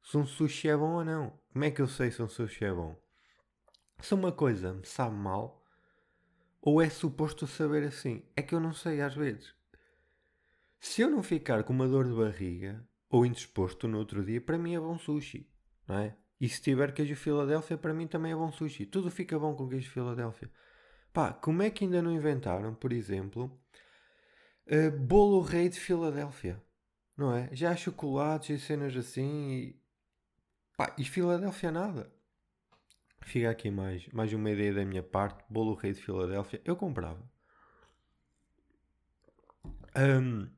se 0.07 0.17
um 0.17 0.25
sushi 0.25 0.69
é 0.69 0.77
bom 0.77 0.93
ou 0.93 1.05
não. 1.05 1.37
Como 1.53 1.65
é 1.65 1.71
que 1.71 1.83
eu 1.83 1.89
sei 1.89 2.13
se 2.13 2.23
um 2.23 2.29
sushi 2.29 2.65
é 2.65 2.73
bom? 2.73 2.97
Se 3.99 4.15
uma 4.15 4.31
coisa 4.31 4.73
me 4.73 4.87
sabe 4.87 5.17
mal, 5.17 5.65
ou 6.63 6.81
é 6.81 6.89
suposto 6.89 7.45
saber 7.45 7.83
assim? 7.83 8.23
É 8.37 8.41
que 8.41 8.55
eu 8.55 8.61
não 8.61 8.73
sei 8.73 9.01
às 9.01 9.17
vezes. 9.17 9.53
Se 10.79 11.03
eu 11.03 11.11
não 11.11 11.25
ficar 11.25 11.65
com 11.65 11.73
uma 11.73 11.89
dor 11.89 12.07
de 12.07 12.15
barriga 12.15 12.89
ou 13.11 13.27
indisposto 13.27 13.89
no 13.89 13.99
outro 13.99 14.25
dia, 14.25 14.41
para 14.41 14.57
mim 14.57 14.77
é 14.77 14.81
bom 14.81 14.97
sushi, 14.97 15.51
não 15.89 15.99
é? 15.99 16.17
E 16.41 16.49
se 16.49 16.63
tiver 16.63 16.93
queijo 16.93 17.17
Filadélfia, 17.17 17.77
para 17.77 17.93
mim 17.93 18.07
também 18.07 18.31
é 18.31 18.37
bom 18.37 18.53
sushi. 18.53 18.87
Tudo 18.87 19.11
fica 19.11 19.37
bom 19.37 19.57
com 19.57 19.69
queijo 19.69 19.91
Filadélfia. 19.91 20.49
Pá, 21.13 21.33
como 21.33 21.63
é 21.65 21.71
que 21.71 21.83
ainda 21.83 22.01
não 22.01 22.13
inventaram, 22.13 22.77
por 22.77 22.93
exemplo, 22.93 23.61
uh, 24.69 24.97
bolo 25.01 25.41
rei 25.41 25.69
de 25.69 25.81
Filadélfia? 25.81 26.63
Não 27.17 27.35
é? 27.35 27.49
Já 27.53 27.73
há 27.73 27.77
chocolates 27.77 28.51
e 28.51 28.65
cenas 28.65 28.95
assim 28.97 29.51
e 29.51 29.86
Pá, 30.77 30.95
e 30.99 31.05
Filadélfia 31.05 31.71
nada. 31.71 32.13
Fica 33.23 33.51
aqui 33.51 33.71
mais, 33.71 34.07
mais 34.09 34.33
uma 34.33 34.51
ideia 34.51 34.75
da 34.75 34.85
minha 34.85 35.03
parte. 35.03 35.43
Bolo 35.49 35.75
rei 35.75 35.93
de 35.93 36.03
Filadélfia. 36.03 36.61
Eu 36.65 36.77
comprava. 36.77 37.23
Um, 39.97 40.51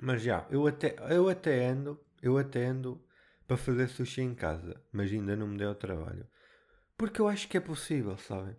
mas 0.00 0.22
já, 0.22 0.46
eu 0.50 0.66
até, 0.66 0.94
eu 1.10 1.28
até 1.28 1.66
ando, 1.66 1.98
eu 2.22 2.36
até 2.36 2.66
ando 2.66 3.02
para 3.46 3.56
fazer 3.56 3.88
sushi 3.88 4.20
em 4.20 4.34
casa. 4.34 4.80
Mas 4.92 5.10
ainda 5.10 5.34
não 5.34 5.48
me 5.48 5.56
deu 5.56 5.74
trabalho. 5.74 6.26
Porque 6.96 7.20
eu 7.20 7.26
acho 7.26 7.48
que 7.48 7.56
é 7.56 7.60
possível, 7.60 8.18
sabem? 8.18 8.54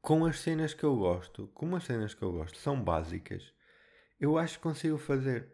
Com 0.00 0.26
as 0.26 0.40
cenas 0.40 0.74
que 0.74 0.84
eu 0.84 0.96
gosto, 0.96 1.46
como 1.54 1.76
as 1.76 1.84
cenas 1.84 2.12
que 2.12 2.22
eu 2.22 2.32
gosto 2.32 2.58
são 2.58 2.82
básicas, 2.82 3.54
eu 4.18 4.36
acho 4.36 4.56
que 4.56 4.62
consigo 4.62 4.98
fazer. 4.98 5.52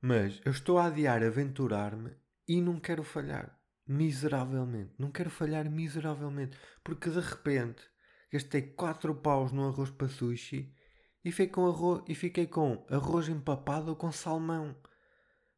Mas 0.00 0.40
eu 0.44 0.52
estou 0.52 0.78
a 0.78 0.86
adiar 0.86 1.22
aventurar-me 1.22 2.21
e 2.46 2.60
não 2.60 2.78
quero 2.78 3.02
falhar 3.02 3.58
miseravelmente. 3.86 4.94
Não 4.98 5.10
quero 5.10 5.30
falhar 5.30 5.68
miseravelmente. 5.70 6.56
Porque 6.82 7.10
de 7.10 7.20
repente 7.20 7.82
gastei 8.32 8.62
4 8.62 9.14
paus 9.16 9.52
no 9.52 9.68
arroz 9.68 9.90
para 9.90 10.08
sushi 10.08 10.74
e 11.24 11.30
fiquei 11.30 11.48
com 11.48 11.66
arroz, 11.66 12.02
e 12.08 12.14
fiquei 12.14 12.46
com 12.46 12.84
arroz 12.90 13.28
empapado 13.28 13.94
com 13.94 14.10
salmão. 14.10 14.76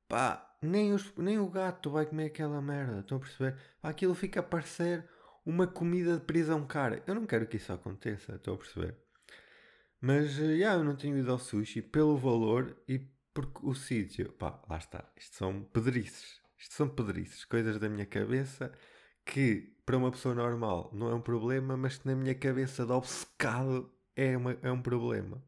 Pá, 0.09 0.57
nem, 0.61 0.93
os, 0.93 1.14
nem 1.17 1.38
o 1.38 1.49
gato 1.49 1.91
vai 1.91 2.07
comer 2.07 2.26
aquela 2.26 2.61
merda. 2.61 3.00
Estão 3.00 3.19
a 3.19 3.21
perceber? 3.21 3.57
Pá, 3.81 3.88
aquilo 3.88 4.14
fica 4.14 4.41
a 4.41 4.43
parecer 4.43 5.09
uma 5.45 5.67
comida 5.67 6.14
de 6.14 6.25
prisão 6.25 6.67
cara. 6.67 7.03
Eu 7.07 7.14
não 7.14 7.26
quero 7.26 7.47
que 7.47 7.57
isso 7.57 7.73
aconteça. 7.73 8.35
Estão 8.35 8.55
a 8.55 8.59
perceber? 8.59 8.97
Mas 10.00 10.33
já 10.33 10.45
yeah, 10.45 10.81
eu 10.81 10.85
não 10.85 10.97
tenho 10.97 11.17
ido 11.17 11.33
ao 11.33 11.38
sushi 11.38 11.81
pelo 11.81 12.19
valor 12.19 12.76
e 12.87 12.99
porque 13.33 13.61
o 13.62 13.75
sítio. 13.75 14.33
Pá, 14.33 14.62
lá 14.69 14.76
está. 14.76 15.11
Isto 15.17 15.37
são 15.37 15.62
pedrices. 15.62 16.44
Isto 16.58 16.75
são 16.75 16.88
pedrices, 16.88 17.44
coisas 17.44 17.78
da 17.78 17.88
minha 17.88 18.06
cabeça 18.06 18.73
que 19.25 19.75
para 19.84 19.96
uma 19.96 20.11
pessoa 20.11 20.34
normal 20.34 20.90
não 20.92 21.11
é 21.11 21.14
um 21.14 21.20
problema, 21.20 21.76
mas 21.76 21.99
que 21.99 22.06
na 22.06 22.14
minha 22.14 22.34
cabeça 22.34 22.84
de 22.87 22.92
obcecado 22.92 23.90
é, 24.16 24.37
uma, 24.37 24.56
é 24.62 24.70
um 24.70 24.80
problema. 24.80 25.42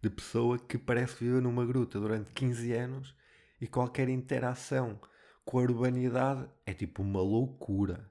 De 0.00 0.10
pessoa 0.10 0.58
que 0.58 0.76
parece 0.78 1.24
viver 1.24 1.40
numa 1.40 1.64
gruta 1.64 2.00
durante 2.00 2.32
15 2.32 2.72
anos 2.72 3.14
e 3.60 3.66
qualquer 3.66 4.08
interação 4.08 5.00
com 5.44 5.58
a 5.58 5.62
urbanidade 5.62 6.48
é 6.66 6.74
tipo 6.74 7.02
uma 7.02 7.20
loucura. 7.20 8.10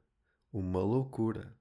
Uma 0.54 0.80
loucura. 0.82 1.56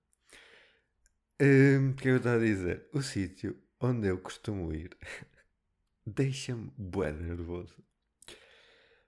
Hum, 1.40 1.90
o 1.90 1.94
que 1.94 2.08
eu 2.08 2.16
estou 2.16 2.32
a 2.32 2.38
dizer? 2.38 2.88
O 2.92 3.02
sítio 3.02 3.56
onde 3.80 4.08
eu 4.08 4.18
costumo 4.18 4.72
ir 4.72 4.96
deixa-me 6.06 6.70
bué 6.76 7.12
nervoso. 7.12 7.82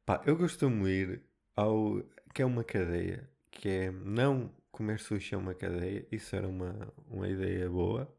Pá, 0.05 0.23
eu 0.27 0.37
costumo 0.37 0.89
ir 0.89 1.23
ao 1.57 2.03
que 2.35 2.43
é 2.43 2.47
uma 2.47 2.65
cadeia, 2.65 3.29
que 3.51 3.69
é 3.69 3.91
não 3.91 4.51
comer 4.71 4.99
sushi 4.99 5.35
é 5.35 5.39
uma 5.39 5.55
cadeia, 5.55 6.07
isso 6.11 6.35
era 6.35 6.49
uma, 6.49 6.93
uma 7.07 7.29
ideia 7.29 7.69
boa 7.69 8.13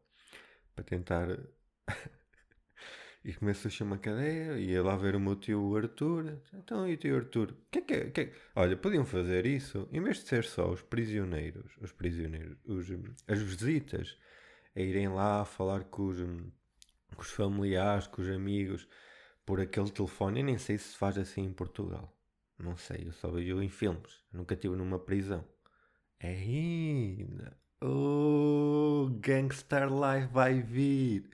para 0.74 0.84
tentar 0.84 1.28
e 3.24 3.32
comer 3.34 3.54
sushi 3.54 3.82
é 3.82 3.86
uma 3.86 3.98
cadeia, 3.98 4.58
ia 4.58 4.82
lá 4.82 4.96
ver 4.96 5.16
o 5.16 5.20
meu 5.20 5.36
tio 5.36 5.76
Arthur, 5.76 6.40
então 6.54 6.88
e 6.88 6.94
o 6.94 6.96
tio 6.96 7.16
Arthur, 7.16 7.54
que 7.70 7.78
é 7.78 7.82
que, 7.82 8.10
que 8.10 8.20
é? 8.20 8.32
olha, 8.54 8.76
podiam 8.76 9.04
fazer 9.04 9.46
isso, 9.46 9.88
em 9.92 10.00
vez 10.00 10.18
de 10.18 10.28
ser 10.28 10.44
só 10.44 10.70
os 10.70 10.82
prisioneiros, 10.82 11.76
os 11.80 11.92
prisioneiros, 11.92 12.56
os, 12.64 12.86
as 13.26 13.40
visitas, 13.40 14.16
a 14.76 14.80
irem 14.80 15.08
lá 15.08 15.44
falar 15.44 15.84
com 15.84 16.06
os, 16.06 16.20
com 16.20 17.22
os 17.22 17.30
familiares, 17.30 18.06
com 18.06 18.22
os 18.22 18.28
amigos, 18.28 18.88
por 19.44 19.60
aquele 19.60 19.90
telefone, 19.90 20.40
eu 20.40 20.46
nem 20.46 20.58
sei 20.58 20.78
se 20.78 20.96
faz 20.96 21.18
assim 21.18 21.44
em 21.44 21.52
Portugal. 21.52 22.14
Não 22.58 22.76
sei, 22.76 23.04
eu 23.06 23.12
só 23.12 23.28
vejo 23.30 23.62
em 23.62 23.68
filmes. 23.68 24.22
Nunca 24.32 24.54
estive 24.54 24.76
numa 24.76 24.98
prisão. 24.98 25.44
Ainda. 26.20 27.56
Oh, 27.82 29.08
Gangster 29.20 29.92
Live 29.92 30.28
vai 30.28 30.62
vir. 30.62 31.28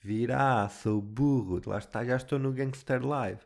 Virá, 0.00 0.68
sou 0.68 1.00
burro. 1.00 1.60
Lá 1.66 1.78
está, 1.78 2.04
já 2.04 2.16
estou 2.16 2.38
no 2.38 2.52
Gangster 2.52 3.04
Live. 3.06 3.40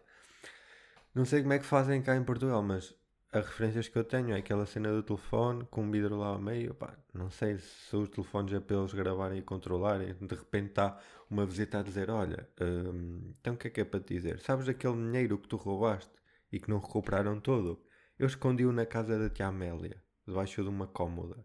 Não 1.15 1.25
sei 1.25 1.43
como 1.43 1.53
é 1.53 1.59
que 1.59 1.67
fazem 1.67 2.03
cá 2.03 2.17
em 2.17 2.25
Portugal, 2.25 2.63
mas 2.63 2.95
as 3.33 3.47
referências 3.47 3.89
que 3.89 3.99
eu 3.99 4.05
tenho 4.05 4.33
é 4.35 4.39
aquela 4.39 4.65
cena 4.65 4.91
do 4.91 5.03
telefone 5.03 5.67
com 5.71 5.83
um 5.83 5.91
vidro 5.91 6.17
lá 6.17 6.29
ao 6.29 6.39
meio. 6.39 6.75
Pá, 6.75 6.97
não 7.13 7.29
sei 7.31 7.59
se 7.59 7.95
os 7.97 8.09
telefones 8.09 8.53
é 8.55 8.61
para 8.61 8.77
eles 8.77 8.95
gravarem 8.95 9.39
e 9.39 9.43
controlarem. 9.43 10.15
De 10.15 10.35
repente 10.35 10.71
está 10.71 10.99
uma 11.29 11.45
visita 11.45 11.81
a 11.81 11.83
dizer: 11.83 12.11
Olha, 12.11 12.49
hum, 12.61 13.33
então 13.39 13.55
o 13.55 13.57
que 13.57 13.69
é 13.69 13.71
que 13.71 13.81
é 13.81 13.85
para 13.85 14.01
te 14.01 14.15
dizer? 14.15 14.41
Sabes 14.41 14.69
aquele 14.69 14.95
dinheiro 14.95 15.39
que 15.39 15.49
tu 15.49 15.57
roubaste? 15.57 16.11
E 16.53 16.59
que 16.59 16.71
não 16.71 16.79
recuperaram 16.79 17.41
todo. 17.41 17.83
Eu 18.19 18.27
escondi-o 18.27 18.73
na 18.73 18.87
casa 18.87 19.19
da 19.19 19.29
tia 19.29 19.47
Amélia, 19.47 20.03
debaixo 20.27 20.63
de 20.63 20.69
uma 20.69 20.87
cómoda. 20.87 21.45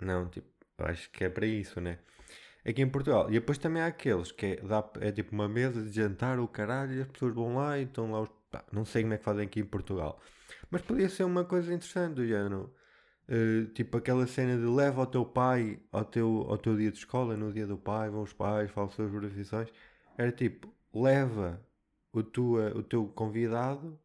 Não, 0.00 0.28
tipo, 0.28 0.48
acho 0.78 1.10
que 1.10 1.24
é 1.24 1.28
para 1.28 1.46
isso, 1.46 1.80
né? 1.80 1.98
Aqui 2.64 2.82
em 2.82 2.88
Portugal. 2.88 3.28
E 3.28 3.32
depois 3.32 3.58
também 3.58 3.82
há 3.82 3.86
aqueles 3.86 4.30
que 4.30 4.46
é, 4.46 4.56
dá, 4.56 4.88
é 5.00 5.10
tipo 5.10 5.32
uma 5.32 5.48
mesa 5.48 5.82
de 5.82 5.92
jantar, 5.92 6.38
o 6.38 6.46
caralho, 6.46 6.94
e 6.94 7.00
as 7.00 7.08
pessoas 7.08 7.34
vão 7.34 7.56
lá 7.56 7.78
e 7.78 7.84
estão 7.84 8.12
lá 8.12 8.20
os 8.20 8.30
Pá, 8.52 8.62
não 8.70 8.84
sei 8.84 9.02
como 9.02 9.14
é 9.14 9.18
que 9.18 9.24
fazem 9.24 9.46
aqui 9.46 9.60
em 9.60 9.64
Portugal. 9.64 10.20
Mas 10.70 10.82
podia 10.82 11.08
ser 11.08 11.24
uma 11.24 11.44
coisa 11.44 11.72
interessante 11.72 12.16
do 12.16 12.26
género. 12.26 12.72
Uh, 13.26 13.66
tipo 13.72 13.96
aquela 13.96 14.26
cena 14.26 14.58
de 14.58 14.66
leva 14.66 15.00
ao 15.00 15.06
teu 15.06 15.24
pai 15.24 15.80
ao 15.92 16.04
teu, 16.04 16.44
ao 16.48 16.58
teu 16.58 16.76
dia 16.76 16.90
de 16.90 16.98
escola, 16.98 17.36
no 17.36 17.52
dia 17.52 17.66
do 17.66 17.78
pai, 17.78 18.10
vão 18.10 18.22
os 18.22 18.32
pais, 18.32 18.70
falam 18.70 18.90
suas 18.90 19.10
profissões. 19.10 19.72
Era 20.18 20.30
tipo, 20.30 20.72
leva 20.94 21.64
o, 22.12 22.22
tua, 22.22 22.76
o 22.76 22.82
teu 22.82 23.06
convidado 23.08 23.98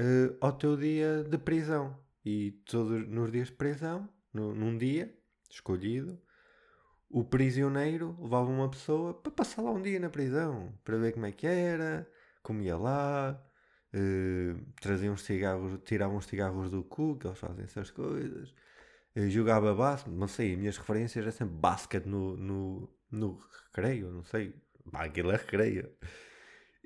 uh, 0.00 0.36
ao 0.40 0.52
teu 0.52 0.76
dia 0.76 1.24
de 1.24 1.38
prisão. 1.38 1.96
E 2.24 2.52
todos 2.66 3.06
nos 3.08 3.30
dias 3.30 3.48
de 3.48 3.54
prisão, 3.54 4.08
no, 4.32 4.54
num 4.54 4.76
dia 4.76 5.14
escolhido, 5.50 6.20
o 7.08 7.24
prisioneiro 7.24 8.16
levava 8.20 8.48
uma 8.48 8.70
pessoa 8.70 9.14
para 9.14 9.32
passar 9.32 9.62
lá 9.62 9.72
um 9.72 9.82
dia 9.82 9.98
na 9.98 10.08
prisão, 10.08 10.72
para 10.84 10.96
ver 10.96 11.12
como 11.12 11.26
é 11.26 11.32
que 11.32 11.46
era, 11.46 12.08
comia 12.42 12.76
lá, 12.76 13.42
uh, 13.94 14.72
trazia 14.80 15.10
uns 15.10 15.22
cigarros, 15.22 15.80
tirava 15.84 16.14
uns 16.14 16.26
cigarros 16.26 16.70
do 16.70 16.84
cu, 16.84 17.16
que 17.16 17.26
eles 17.26 17.38
fazem 17.38 17.64
essas 17.64 17.90
coisas, 17.90 18.54
uh, 19.16 19.28
jogava 19.28 19.74
basquete, 19.74 20.14
não 20.14 20.28
sei, 20.28 20.52
as 20.52 20.58
minhas 20.58 20.76
referências 20.76 21.26
é 21.26 21.30
sempre 21.30 21.56
basquete 21.56 22.06
no, 22.06 22.36
no, 22.36 22.96
no 23.10 23.40
recreio, 23.64 24.10
não 24.12 24.22
sei, 24.22 24.54
aquilo 24.92 25.32
é 25.32 25.36
recreio. 25.36 25.90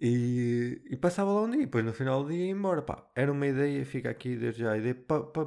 E, 0.06 0.82
e, 0.90 0.96
passava 0.98 1.32
lá 1.32 1.40
um 1.44 1.50
dia, 1.50 1.60
depois 1.62 1.82
no 1.82 1.94
final 1.94 2.22
do 2.22 2.28
dia 2.28 2.44
ia 2.44 2.50
embora. 2.50 2.82
Pá, 2.82 3.10
era 3.14 3.32
uma 3.32 3.46
ideia, 3.46 3.86
fica 3.86 4.10
aqui 4.10 4.36
desde 4.36 4.60
já 4.60 4.72
a 4.72 4.76
ideia. 4.76 4.94
Pá, 4.94 5.20
pá, 5.22 5.46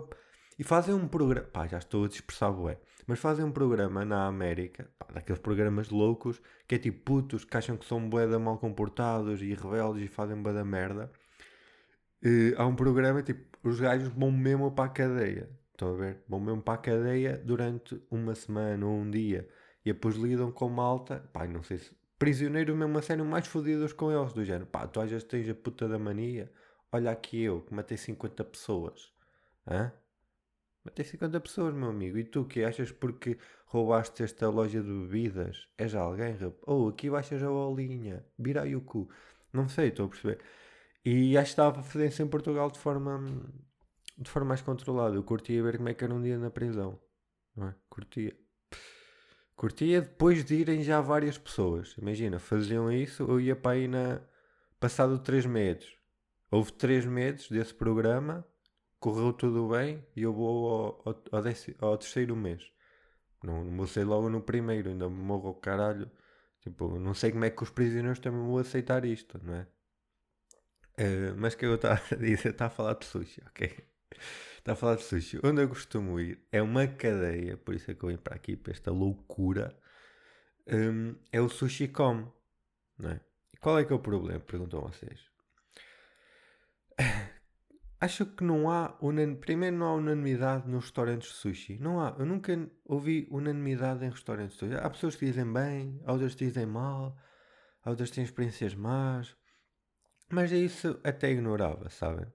e 0.58 0.64
fazem 0.64 0.96
um 0.96 1.08
programa, 1.08 1.48
pá, 1.48 1.68
já 1.68 1.78
estou 1.78 2.06
a 2.06 2.08
dispersar 2.08 2.52
bué, 2.52 2.80
mas 3.06 3.20
fazem 3.20 3.46
um 3.46 3.52
programa 3.52 4.04
na 4.04 4.26
América, 4.26 4.90
pá, 4.98 5.06
daqueles 5.14 5.40
programas 5.40 5.90
loucos, 5.90 6.42
que 6.68 6.74
é 6.74 6.80
tipo 6.80 7.04
putos 7.04 7.46
que 7.46 7.56
acham 7.56 7.78
que 7.78 7.86
são 7.86 8.10
bué 8.10 8.28
da 8.28 8.40
mal 8.40 8.58
comportados 8.58 9.44
e 9.44 9.54
rebeldes 9.54 10.04
e 10.04 10.08
fazem 10.08 10.42
bué 10.42 10.54
da 10.54 10.66
merda. 10.66 11.12
E, 12.24 12.56
há 12.58 12.66
um 12.66 12.76
programa, 12.76 13.22
tipo, 13.22 13.60
os 13.64 13.80
gajos 13.80 14.10
vão 14.10 14.32
mesmo 14.32 14.72
para 14.72 14.86
a 14.86 14.90
cadeia, 14.90 15.50
estão 15.72 15.94
a 15.94 15.98
ver? 15.98 16.24
Vão 16.28 16.40
mesmo 16.40 16.64
para 16.64 16.74
a 16.74 16.78
cadeia 16.78 17.38
durante 17.38 18.02
uma 18.10 18.34
semana 18.34 18.86
ou 18.88 18.94
um 18.98 19.10
dia. 19.10 19.48
E 19.86 19.94
depois 19.94 20.16
lidam 20.16 20.52
com 20.52 20.68
malta, 20.70 21.20
pá, 21.32 21.48
não 21.48 21.64
sei 21.64 21.78
se 21.78 21.97
prisioneiros 22.18 22.76
mesmo 22.76 22.98
a 22.98 23.02
sério 23.02 23.26
mais 23.26 23.48
fodidos 23.48 23.94
com 23.94 24.12
eles, 24.12 24.34
do 24.34 24.44
género, 24.44 24.66
pá, 24.66 24.88
tu 24.88 25.00
às 25.00 25.10
vezes 25.10 25.28
tens 25.28 25.50
a 25.50 25.56
puta 25.56 25.88
da 25.88 26.00
mania, 26.00 26.52
olha 26.92 27.12
aqui 27.12 27.44
eu, 27.44 27.62
que 27.62 27.74
matei 27.74 27.98
50 27.98 28.44
pessoas, 28.46 29.12
hã? 29.68 29.92
Matei 30.84 31.06
50 31.06 31.40
pessoas, 31.42 31.74
meu 31.74 31.90
amigo, 31.90 32.18
e 32.18 32.24
tu 32.24 32.46
que 32.46 32.64
achas 32.64 32.92
porque 32.92 33.38
roubaste 33.66 34.24
esta 34.24 34.50
loja 34.50 34.82
de 34.82 34.90
bebidas? 34.90 35.68
És 35.78 35.94
alguém? 35.94 36.36
Ou 36.66 36.86
oh, 36.86 36.90
aqui 36.90 37.10
baixas 37.10 37.44
a 37.44 37.48
bolinha, 37.50 38.26
vira 38.40 38.64
aí 38.64 38.76
o 38.76 38.82
cu, 38.82 39.10
não 39.54 39.68
sei, 39.68 39.90
estou 39.90 40.06
a 40.06 40.10
perceber. 40.10 40.40
E 41.06 41.38
acho 41.38 41.48
que 41.48 41.52
estava 41.52 41.80
a 41.80 41.84
fazer 41.84 42.08
isso 42.08 42.22
em 42.24 42.28
Portugal 42.28 42.72
de 42.72 42.80
forma, 42.80 43.20
de 44.18 44.30
forma 44.30 44.50
mais 44.50 44.62
controlada, 44.62 45.16
eu 45.16 45.24
curtia 45.24 45.62
ver 45.64 45.78
como 45.78 45.90
é 45.90 45.94
que 45.94 46.04
era 46.04 46.14
um 46.14 46.22
dia 46.22 46.38
na 46.38 46.50
prisão, 46.50 47.00
não 47.56 47.68
é? 47.68 47.76
Curtia. 47.90 48.36
Curtia 49.58 50.02
depois 50.02 50.46
de 50.46 50.54
irem 50.54 50.84
já 50.84 51.02
várias 51.02 51.36
pessoas. 51.36 51.96
Imagina, 51.98 52.38
faziam 52.38 52.92
isso, 52.92 53.24
eu 53.24 53.42
ia 53.42 53.56
para 53.56 53.72
aí 53.72 53.88
na. 53.88 54.22
Passado 54.80 55.18
três 55.18 55.48
meses. 55.48 55.98
Houve 56.52 56.72
três 56.74 57.06
meses 57.06 57.50
desse 57.50 57.74
programa, 57.74 58.46
correu 59.00 59.34
tudo 59.34 59.70
bem 59.70 60.06
e 60.16 60.22
eu 60.22 60.32
vou 60.32 60.70
ao, 60.70 61.02
ao, 61.06 61.24
ao, 61.32 61.90
ao 61.90 61.98
terceiro 61.98 62.36
mês. 62.36 62.72
Não, 63.44 63.64
não 63.64 63.86
logo 64.06 64.30
no 64.30 64.42
primeiro, 64.42 64.90
ainda 64.90 65.10
me 65.10 65.16
morro 65.16 65.56
caralho. 65.56 66.10
Tipo, 66.62 67.00
não 67.00 67.16
sei 67.16 67.32
como 67.32 67.46
é 67.46 67.50
que 67.50 67.64
os 67.64 67.72
prisioneiros 67.72 68.20
também 68.20 68.40
vão 68.40 68.58
aceitar 68.60 69.06
isto, 69.06 69.40
não 69.44 69.56
é? 69.56 69.68
Uh, 71.00 71.36
mas 71.36 71.56
que 71.56 71.66
eu 71.66 71.76
estava 71.76 72.00
a 72.12 72.16
dizer, 72.16 72.50
está 72.50 72.67
a 72.67 72.70
falar 72.70 72.93
de 72.93 73.06
sushi, 73.06 73.41
ok? 73.48 73.76
Está 74.67 74.73
a 74.73 74.75
falar 74.75 74.95
de 74.95 75.03
sushi. 75.03 75.39
Onde 75.45 75.62
eu 75.62 75.69
costumo 75.69 76.19
ir 76.19 76.45
é 76.51 76.62
uma 76.62 76.86
cadeia, 76.86 77.56
por 77.56 77.73
isso 77.73 77.89
é 77.89 77.93
que 77.93 78.03
eu 78.03 78.08
venho 78.08 78.19
para 78.19 78.36
aqui, 78.36 78.58
para 78.58 78.73
esta 78.73 78.91
loucura. 78.91 79.73
Um, 80.67 81.15
é 81.32 81.39
o 81.39 81.47
Sushi 81.47 81.88
Com. 81.88 82.30
Não 82.99 83.12
é? 83.12 83.21
E 83.53 83.58
qual 83.60 83.80
é 83.80 83.86
que 83.86 83.93
é 83.93 83.95
o 83.95 83.99
problema? 83.99 84.41
Perguntam 84.41 84.82
vocês. 84.82 85.21
Acho 88.01 88.25
que 88.25 88.43
não 88.43 88.69
há 88.69 88.97
unan... 89.01 89.36
primeiro 89.36 89.77
não 89.77 89.86
há 89.86 89.93
unanimidade 89.93 90.69
nos 90.69 90.84
restaurantes 90.84 91.30
de 91.30 91.36
sushi. 91.36 91.80
Não 91.80 92.01
há. 92.01 92.13
Eu 92.19 92.25
nunca 92.25 92.69
ouvi 92.84 93.25
unanimidade 93.32 94.03
em 94.03 94.10
restaurantes 94.10 94.58
de 94.58 94.60
sushi. 94.60 94.75
Há 94.75 94.89
pessoas 94.89 95.15
que 95.15 95.27
dizem 95.27 95.49
bem, 95.49 96.01
outras 96.06 96.36
dizem 96.36 96.65
mal, 96.65 97.17
outras 97.86 98.12
têm 98.12 98.25
experiências 98.25 98.75
más. 98.75 99.34
Mas 100.30 100.51
isso 100.51 100.99
até 101.06 101.32
ignorava, 101.32 101.89
sabem? 101.89 102.27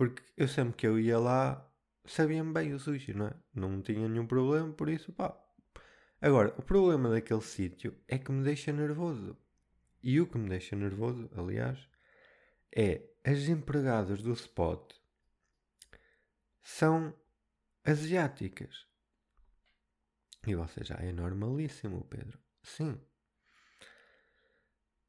Porque 0.00 0.22
eu 0.34 0.48
sempre 0.48 0.72
que 0.76 0.86
eu 0.86 0.98
ia 0.98 1.18
lá, 1.18 1.70
sabia-me 2.06 2.54
bem 2.54 2.72
o 2.72 2.80
sushi, 2.80 3.12
não 3.12 3.26
é? 3.26 3.34
Não 3.52 3.82
tinha 3.82 4.08
nenhum 4.08 4.26
problema, 4.26 4.72
por 4.72 4.88
isso, 4.88 5.12
pá. 5.12 5.38
Agora, 6.22 6.54
o 6.56 6.62
problema 6.62 7.10
daquele 7.10 7.42
sítio 7.42 7.94
é 8.08 8.16
que 8.16 8.32
me 8.32 8.42
deixa 8.42 8.72
nervoso. 8.72 9.36
E 10.02 10.18
o 10.18 10.26
que 10.26 10.38
me 10.38 10.48
deixa 10.48 10.74
nervoso, 10.74 11.28
aliás, 11.36 11.86
é 12.74 13.10
as 13.22 13.40
empregadas 13.40 14.22
do 14.22 14.32
spot 14.32 14.90
são 16.62 17.14
asiáticas. 17.84 18.86
E 20.46 20.54
você 20.54 20.82
já 20.82 20.94
é 20.94 21.12
normalíssimo, 21.12 22.06
Pedro. 22.06 22.38
Sim. 22.62 22.98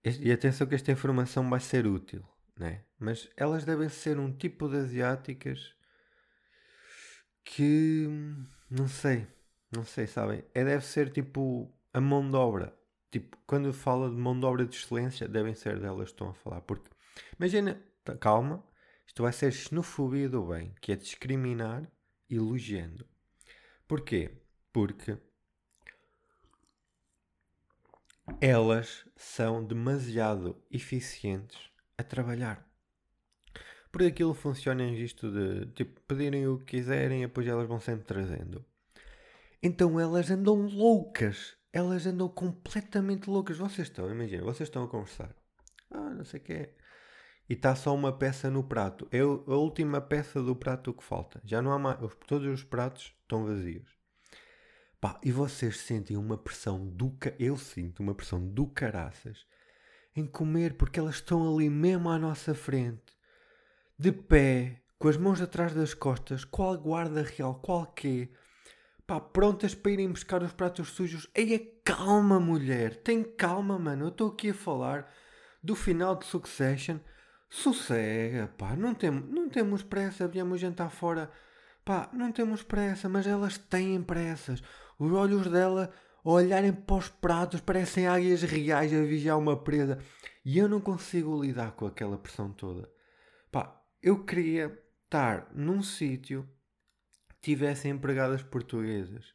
E 0.03 0.33
atenção 0.33 0.67
que 0.67 0.75
esta 0.75 0.91
informação 0.91 1.49
vai 1.49 1.61
ser 1.61 1.87
útil 1.87 2.27
né? 2.57 2.83
Mas 2.99 3.29
elas 3.35 3.65
devem 3.65 3.89
ser 3.89 4.19
um 4.19 4.31
tipo 4.31 4.69
de 4.69 4.77
asiáticas 4.77 5.75
que 7.43 8.07
não 8.69 8.87
sei, 8.87 9.27
não 9.71 9.83
sei, 9.83 10.07
sabem? 10.07 10.43
É, 10.53 10.63
deve 10.63 10.85
ser 10.85 11.11
tipo 11.11 11.73
a 11.93 11.99
mão 11.99 12.29
de 12.29 12.35
obra. 12.35 12.77
Tipo, 13.11 13.37
quando 13.45 13.73
fala 13.73 14.09
de 14.09 14.15
mão 14.15 14.39
de 14.39 14.45
obra 14.45 14.65
de 14.65 14.75
excelência, 14.75 15.27
devem 15.27 15.53
ser 15.53 15.79
delas 15.79 16.09
que 16.09 16.13
estão 16.13 16.29
a 16.29 16.33
falar. 16.33 16.61
Porque, 16.61 16.89
imagina, 17.37 17.81
tá, 18.03 18.15
calma, 18.15 18.63
isto 19.05 19.23
vai 19.23 19.33
ser 19.33 19.51
xenofobia 19.51 20.29
do 20.29 20.43
bem, 20.43 20.73
que 20.81 20.91
é 20.91 20.95
discriminar 20.95 21.91
elogiando. 22.29 23.05
Porquê? 23.87 24.31
Porque 24.71 25.17
elas 28.39 29.05
são 29.17 29.65
demasiado 29.65 30.63
eficientes 30.71 31.70
a 32.01 32.03
trabalhar. 32.03 32.67
Porque 33.91 34.07
aquilo 34.07 34.33
funciona 34.33 34.83
em 34.83 34.93
de 34.95 35.65
tipo 35.75 35.99
pedirem 36.01 36.47
o 36.47 36.57
que 36.59 36.77
quiserem 36.77 37.23
e 37.23 37.27
depois 37.27 37.45
elas 37.45 37.67
vão 37.67 37.79
sempre 37.79 38.05
trazendo. 38.05 38.65
Então 39.61 39.99
elas 39.99 40.31
andam 40.31 40.55
loucas. 40.67 41.55
Elas 41.73 42.05
andam 42.05 42.29
completamente 42.29 43.29
loucas. 43.29 43.57
Vocês 43.57 43.87
estão, 43.87 44.09
imagina, 44.09 44.43
vocês 44.43 44.67
estão 44.67 44.83
a 44.83 44.87
conversar. 44.87 45.35
Ah, 45.89 46.09
não 46.09 46.23
sei 46.23 46.39
o 46.39 46.43
que 46.43 46.53
é. 46.53 46.75
E 47.49 47.53
está 47.53 47.75
só 47.75 47.93
uma 47.93 48.13
peça 48.13 48.49
no 48.49 48.63
prato. 48.63 49.07
É 49.11 49.19
a 49.19 49.25
última 49.25 49.99
peça 49.99 50.41
do 50.41 50.55
prato 50.55 50.93
que 50.93 51.03
falta. 51.03 51.41
Já 51.43 51.61
não 51.61 51.73
há 51.73 51.79
mais. 51.79 51.97
Todos 52.27 52.47
os 52.47 52.63
pratos 52.63 53.13
estão 53.21 53.45
vazios. 53.45 53.89
Pá, 55.01 55.19
e 55.23 55.31
vocês 55.31 55.79
sentem 55.79 56.15
uma 56.15 56.37
pressão 56.37 56.87
do. 56.87 57.17
Eu 57.37 57.57
sinto 57.57 57.99
uma 58.01 58.15
pressão 58.15 58.39
do 58.39 58.67
caraças 58.67 59.45
em 60.15 60.25
comer 60.25 60.73
porque 60.75 60.99
elas 60.99 61.15
estão 61.15 61.53
ali 61.53 61.69
mesmo 61.69 62.09
à 62.09 62.17
nossa 62.17 62.53
frente, 62.53 63.15
de 63.97 64.11
pé, 64.11 64.81
com 64.97 65.07
as 65.07 65.17
mãos 65.17 65.41
atrás 65.41 65.73
das 65.73 65.93
costas, 65.93 66.43
qual 66.43 66.77
guarda 66.77 67.23
real, 67.23 67.55
qual 67.55 67.85
quê, 67.87 68.29
pá, 69.07 69.19
prontas 69.19 69.73
para 69.73 69.91
irem 69.91 70.11
buscar 70.11 70.43
os 70.43 70.53
pratos 70.53 70.89
sujos. 70.89 71.27
Eia, 71.33 71.59
calma, 71.83 72.39
mulher, 72.39 72.95
tem 72.97 73.23
calma, 73.23 73.77
mano. 73.77 74.05
Eu 74.05 74.09
estou 74.09 74.29
aqui 74.29 74.51
a 74.51 74.53
falar 74.53 75.11
do 75.61 75.75
final 75.75 76.15
de 76.15 76.25
Succession. 76.25 76.97
Sossega, 77.49 78.47
pá, 78.57 78.75
não, 78.75 78.93
tem, 78.93 79.11
não 79.11 79.49
temos 79.49 79.83
pressa, 79.83 80.27
viemos 80.27 80.61
jantar 80.61 80.89
fora. 80.89 81.29
Pá, 81.83 82.09
não 82.13 82.31
temos 82.31 82.63
pressa, 82.63 83.09
mas 83.09 83.27
elas 83.27 83.57
têm 83.57 84.01
pressas. 84.01 84.63
Os 84.97 85.11
olhos 85.11 85.47
dela 85.47 85.91
olharem 86.23 86.73
para 86.73 86.95
os 86.95 87.09
pratos, 87.09 87.61
parecem 87.61 88.07
águias 88.07 88.43
reais 88.43 88.93
a 88.93 89.01
vigiar 89.01 89.37
uma 89.37 89.55
presa. 89.55 89.99
E 90.43 90.57
eu 90.57 90.67
não 90.67 90.79
consigo 90.79 91.41
lidar 91.41 91.71
com 91.71 91.85
aquela 91.85 92.17
pressão 92.17 92.51
toda. 92.51 92.89
Pá, 93.51 93.81
eu 94.01 94.23
queria 94.23 94.77
estar 95.05 95.49
num 95.53 95.83
sítio 95.83 96.47
que 97.29 97.35
tivessem 97.41 97.91
empregadas 97.91 98.41
portuguesas. 98.41 99.33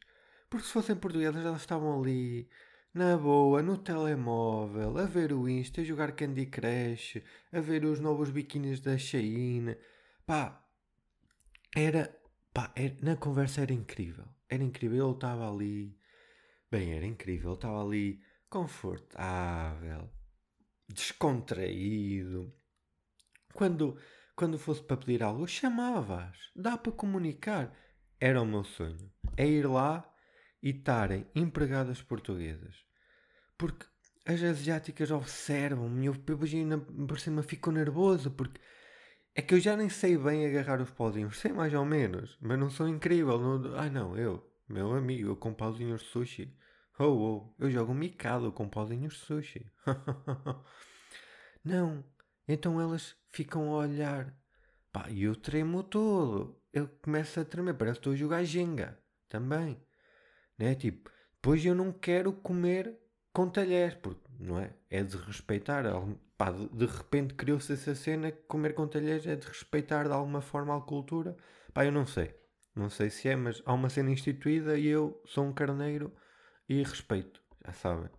Porque 0.49 0.65
se 0.65 0.73
fossem 0.73 0.95
portuguesas, 0.95 1.45
elas 1.45 1.61
estavam 1.61 1.99
ali, 1.99 2.49
na 2.93 3.17
boa, 3.17 3.61
no 3.61 3.77
telemóvel, 3.77 4.97
a 4.97 5.05
ver 5.05 5.33
o 5.33 5.47
Insta, 5.47 5.81
a 5.81 5.83
jogar 5.83 6.13
Candy 6.13 6.45
Crush, 6.45 7.21
a 7.51 7.59
ver 7.59 7.85
os 7.85 7.99
novos 7.99 8.29
biquínis 8.29 8.79
da 8.79 8.97
Shein. 8.97 9.75
Pá, 10.25 10.65
era, 11.75 12.17
pá, 12.53 12.71
era, 12.75 12.95
na 13.01 13.15
conversa 13.15 13.61
era 13.61 13.73
incrível. 13.73 14.25
Era 14.49 14.63
incrível. 14.63 15.05
Ele 15.05 15.15
estava 15.15 15.49
ali 15.51 15.96
Bem, 16.69 16.93
era 16.93 17.05
incrível. 17.05 17.53
Estava 17.53 17.83
ali 17.83 18.21
confortável, 18.49 20.09
descontraído, 20.89 22.53
Quando, 23.53 23.97
quando 24.35 24.59
fosse 24.59 24.83
para 24.83 24.97
pedir 24.97 25.23
algo, 25.23 25.47
chamavas. 25.47 26.37
Dá 26.55 26.77
para 26.77 26.91
comunicar. 26.91 27.73
Era 28.19 28.41
o 28.41 28.45
meu 28.45 28.63
sonho. 28.63 29.11
É 29.35 29.45
ir 29.45 29.67
lá 29.67 30.09
e 30.61 30.69
estarem 30.71 31.25
empregadas 31.35 32.01
portuguesas. 32.01 32.75
Porque 33.57 33.85
as 34.25 34.41
asiáticas 34.43 35.09
observam-me 35.11 36.07
eu 36.07 36.13
depois 36.13 36.51
por 37.07 37.19
cima 37.19 37.41
fico 37.43 37.71
nervoso 37.71 38.31
porque 38.31 38.59
é 39.33 39.41
que 39.41 39.53
eu 39.53 39.59
já 39.59 39.77
nem 39.77 39.87
sei 39.87 40.17
bem 40.17 40.45
agarrar 40.45 40.81
os 40.81 40.91
pauzinhos, 40.91 41.39
sei 41.39 41.53
mais 41.53 41.73
ou 41.73 41.85
menos, 41.85 42.37
mas 42.41 42.59
não 42.59 42.69
sou 42.69 42.87
incrível. 42.87 43.39
Não... 43.39 43.77
Ai 43.77 43.89
não, 43.89 44.17
eu, 44.17 44.43
meu 44.67 44.93
amigo, 44.93 45.29
eu 45.29 45.35
com 45.35 45.53
pauzinhos 45.53 46.03
sushi. 46.03 46.55
Oh, 46.99 47.05
oh, 47.05 47.55
eu 47.59 47.69
jogo 47.69 47.93
micado 47.93 48.51
com 48.51 48.67
pauzinhos 48.67 49.17
sushi. 49.19 49.65
não, 51.63 52.03
então 52.47 52.81
elas 52.81 53.15
ficam 53.29 53.71
a 53.71 53.77
olhar. 53.77 54.35
Pá, 54.91 55.09
e 55.09 55.23
eu 55.23 55.35
tremo 55.35 55.83
todo. 55.83 56.61
Eu 56.73 56.87
começo 57.01 57.39
a 57.39 57.45
tremer, 57.45 57.75
parece 57.75 57.95
que 57.95 57.99
estou 57.99 58.13
a 58.13 58.15
jogar 58.15 58.43
Jenga 58.43 58.99
também. 59.29 59.79
Né? 60.57 60.75
Tipo, 60.75 61.09
depois 61.35 61.63
eu 61.63 61.75
não 61.75 61.91
quero 61.91 62.33
comer 62.33 62.97
com 63.31 63.49
talheres, 63.49 63.95
porque 63.95 64.27
não 64.39 64.59
é? 64.59 64.73
É 64.89 65.03
de 65.03 65.15
respeitar. 65.17 65.83
Pá, 66.37 66.51
de 66.51 66.85
repente 66.85 67.35
criou-se 67.35 67.71
essa 67.71 67.95
cena 67.95 68.31
que 68.31 68.43
comer 68.43 68.73
com 68.73 68.87
talheres 68.87 69.25
é 69.27 69.35
de 69.35 69.47
respeitar 69.47 70.05
de 70.05 70.13
alguma 70.13 70.41
forma 70.41 70.75
a 70.75 70.81
cultura. 70.81 71.37
Pá, 71.73 71.85
eu 71.85 71.91
não 71.91 72.05
sei. 72.05 72.33
Não 72.77 72.91
sei 72.91 73.09
se 73.09 73.27
é, 73.27 73.35
mas 73.35 73.59
há 73.65 73.73
uma 73.73 73.89
cena 73.89 74.11
instituída 74.11 74.77
e 74.77 74.85
eu 74.85 75.19
sou 75.25 75.43
um 75.43 75.51
carneiro 75.51 76.13
e 76.69 76.83
respeito. 76.83 77.41
Já 77.65 77.73
sabem. 77.73 78.09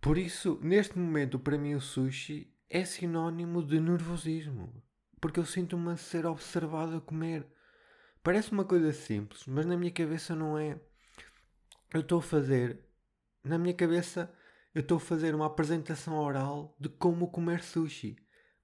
Por 0.00 0.16
isso, 0.16 0.60
neste 0.62 0.96
momento, 0.96 1.36
para 1.36 1.58
mim, 1.58 1.74
o 1.74 1.80
sushi 1.80 2.54
é 2.70 2.84
sinónimo 2.84 3.60
de 3.60 3.80
nervosismo. 3.80 4.72
Porque 5.20 5.40
eu 5.40 5.44
sinto-me 5.44 5.90
a 5.90 5.96
ser 5.96 6.26
observado 6.26 6.96
a 6.96 7.00
comer. 7.00 7.44
Parece 8.22 8.52
uma 8.52 8.64
coisa 8.64 8.92
simples, 8.92 9.44
mas 9.48 9.66
na 9.66 9.76
minha 9.76 9.90
cabeça 9.90 10.36
não 10.36 10.56
é. 10.56 10.80
Eu 11.92 12.02
estou 12.02 12.20
a 12.20 12.22
fazer. 12.22 12.78
Na 13.42 13.58
minha 13.58 13.74
cabeça 13.74 14.32
eu 14.72 14.80
estou 14.80 14.98
a 14.98 15.00
fazer 15.00 15.34
uma 15.34 15.46
apresentação 15.46 16.16
oral 16.16 16.76
de 16.78 16.88
como 16.88 17.32
comer 17.32 17.64
sushi. 17.64 18.16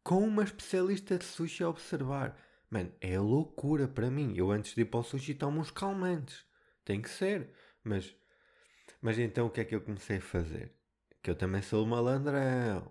Com 0.04 0.24
uma 0.24 0.44
especialista 0.44 1.18
de 1.18 1.24
sushi 1.24 1.64
a 1.64 1.68
observar. 1.68 2.38
Mano, 2.70 2.92
é 3.00 3.18
loucura 3.18 3.87
para 3.87 4.11
mim. 4.11 4.35
Eu 4.37 4.50
antes 4.50 4.74
de 4.74 4.83
ir 4.83 4.87
para 4.87 5.00
o 5.00 5.03
sushi 5.03 5.35
tomo 5.35 5.61
uns 5.61 5.70
calmantes. 5.70 6.44
Tem 6.85 7.00
que 7.00 7.09
ser. 7.09 7.50
Mas, 7.83 8.14
mas 9.00 9.18
então 9.18 9.46
o 9.46 9.50
que 9.50 9.61
é 9.61 9.64
que 9.64 9.74
eu 9.74 9.81
comecei 9.81 10.18
a 10.18 10.20
fazer? 10.20 10.72
Que 11.22 11.31
eu 11.31 11.35
também 11.35 11.62
sou 11.62 11.87
malandrão. 11.87 12.90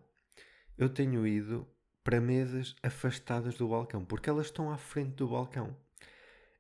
Eu 0.77 0.89
tenho 0.89 1.25
ido 1.27 1.67
para 2.03 2.19
mesas 2.19 2.75
afastadas 2.81 3.55
do 3.55 3.67
balcão. 3.67 4.03
Porque 4.05 4.29
elas 4.29 4.47
estão 4.47 4.71
à 4.71 4.77
frente 4.77 5.15
do 5.15 5.27
balcão. 5.27 5.75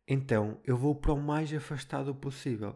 Então 0.07 0.59
eu 0.65 0.77
vou 0.77 0.95
para 0.95 1.13
o 1.13 1.21
mais 1.21 1.53
afastado 1.53 2.13
possível. 2.13 2.75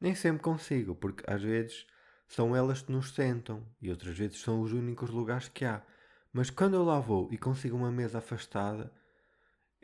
Nem 0.00 0.14
sempre 0.14 0.42
consigo, 0.42 0.94
porque 0.94 1.24
às 1.26 1.42
vezes 1.42 1.86
são 2.26 2.54
elas 2.54 2.82
que 2.82 2.92
nos 2.92 3.14
sentam 3.14 3.64
e 3.80 3.90
outras 3.90 4.18
vezes 4.18 4.40
são 4.40 4.60
os 4.60 4.72
únicos 4.72 5.10
lugares 5.10 5.48
que 5.48 5.64
há. 5.64 5.82
Mas 6.32 6.50
quando 6.50 6.74
eu 6.74 6.82
lá 6.82 6.98
vou 6.98 7.28
e 7.32 7.38
consigo 7.38 7.76
uma 7.76 7.92
mesa 7.92 8.18
afastada, 8.18 8.92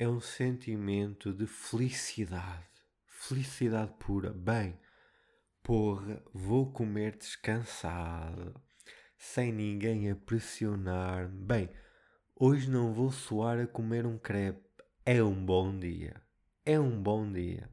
é 0.01 0.09
um 0.09 0.19
sentimento 0.19 1.31
de 1.31 1.47
felicidade. 1.47 2.67
Felicidade 3.07 3.93
pura. 3.99 4.33
Bem, 4.33 4.81
porra, 5.63 6.25
vou 6.33 6.73
comer 6.73 7.19
descansado, 7.19 8.59
sem 9.19 9.53
ninguém 9.53 10.11
a 10.11 10.17
pressionar-me. 10.17 11.45
Bem, 11.45 11.71
hoje 12.35 12.71
não 12.71 12.95
vou 12.95 13.13
suar 13.13 13.61
a 13.61 13.67
comer 13.67 14.07
um 14.07 14.17
crepe. 14.17 14.67
É 15.05 15.23
um 15.23 15.45
bom 15.45 15.79
dia. 15.79 16.23
É 16.65 16.81
um 16.81 17.03
bom 17.03 17.31
dia. 17.31 17.71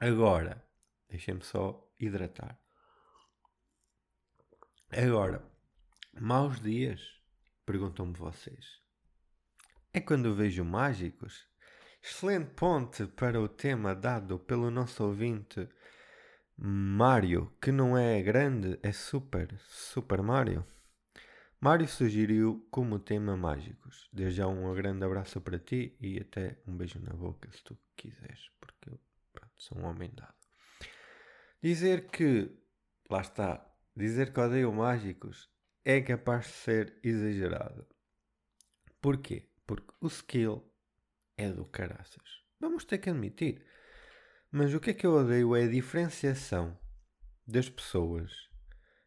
Agora, 0.00 0.68
deixem-me 1.08 1.44
só 1.44 1.88
hidratar. 2.00 2.60
Agora, 4.90 5.48
maus 6.20 6.60
dias? 6.60 7.00
Perguntam-me 7.64 8.14
vocês. 8.14 8.87
É 9.98 10.00
quando 10.00 10.32
vejo 10.32 10.64
mágicos? 10.64 11.48
Excelente 12.00 12.54
ponte 12.54 13.04
para 13.04 13.40
o 13.40 13.48
tema 13.48 13.96
dado 13.96 14.38
pelo 14.38 14.70
nosso 14.70 15.02
ouvinte 15.02 15.68
Mário, 16.56 17.52
que 17.60 17.72
não 17.72 17.98
é 17.98 18.22
grande, 18.22 18.78
é 18.80 18.92
super, 18.92 19.58
Super 19.66 20.22
Mario. 20.22 20.64
Mário 21.60 21.88
sugeriu 21.88 22.64
como 22.70 23.00
tema 23.00 23.36
mágicos. 23.36 24.08
Desde 24.12 24.36
já 24.36 24.46
um 24.46 24.72
grande 24.72 25.04
abraço 25.04 25.40
para 25.40 25.58
ti 25.58 25.96
e 26.00 26.20
até 26.20 26.62
um 26.64 26.76
beijo 26.76 27.00
na 27.00 27.12
boca 27.12 27.50
se 27.50 27.64
tu 27.64 27.76
quiseres, 27.96 28.52
porque 28.60 28.90
eu 28.90 29.00
pronto, 29.32 29.52
sou 29.56 29.78
um 29.78 29.84
homem 29.84 30.12
dado. 30.14 30.38
Dizer 31.60 32.06
que, 32.06 32.56
lá 33.10 33.22
está, 33.22 33.68
dizer 33.96 34.32
que 34.32 34.38
odeio 34.38 34.72
mágicos 34.72 35.50
é 35.84 36.00
capaz 36.00 36.46
de 36.46 36.52
ser 36.52 37.00
exagerado. 37.02 37.84
Porquê? 39.00 39.48
Porque 39.68 39.92
o 40.00 40.06
skill 40.06 40.64
é 41.36 41.50
do 41.50 41.66
caraças. 41.66 42.42
Vamos 42.58 42.86
ter 42.86 42.96
que 42.96 43.10
admitir. 43.10 43.62
Mas 44.50 44.72
o 44.72 44.80
que 44.80 44.90
é 44.90 44.94
que 44.94 45.06
eu 45.06 45.12
odeio 45.12 45.54
é 45.54 45.64
a 45.64 45.68
diferenciação 45.68 46.76
das 47.46 47.68
pessoas, 47.68 48.32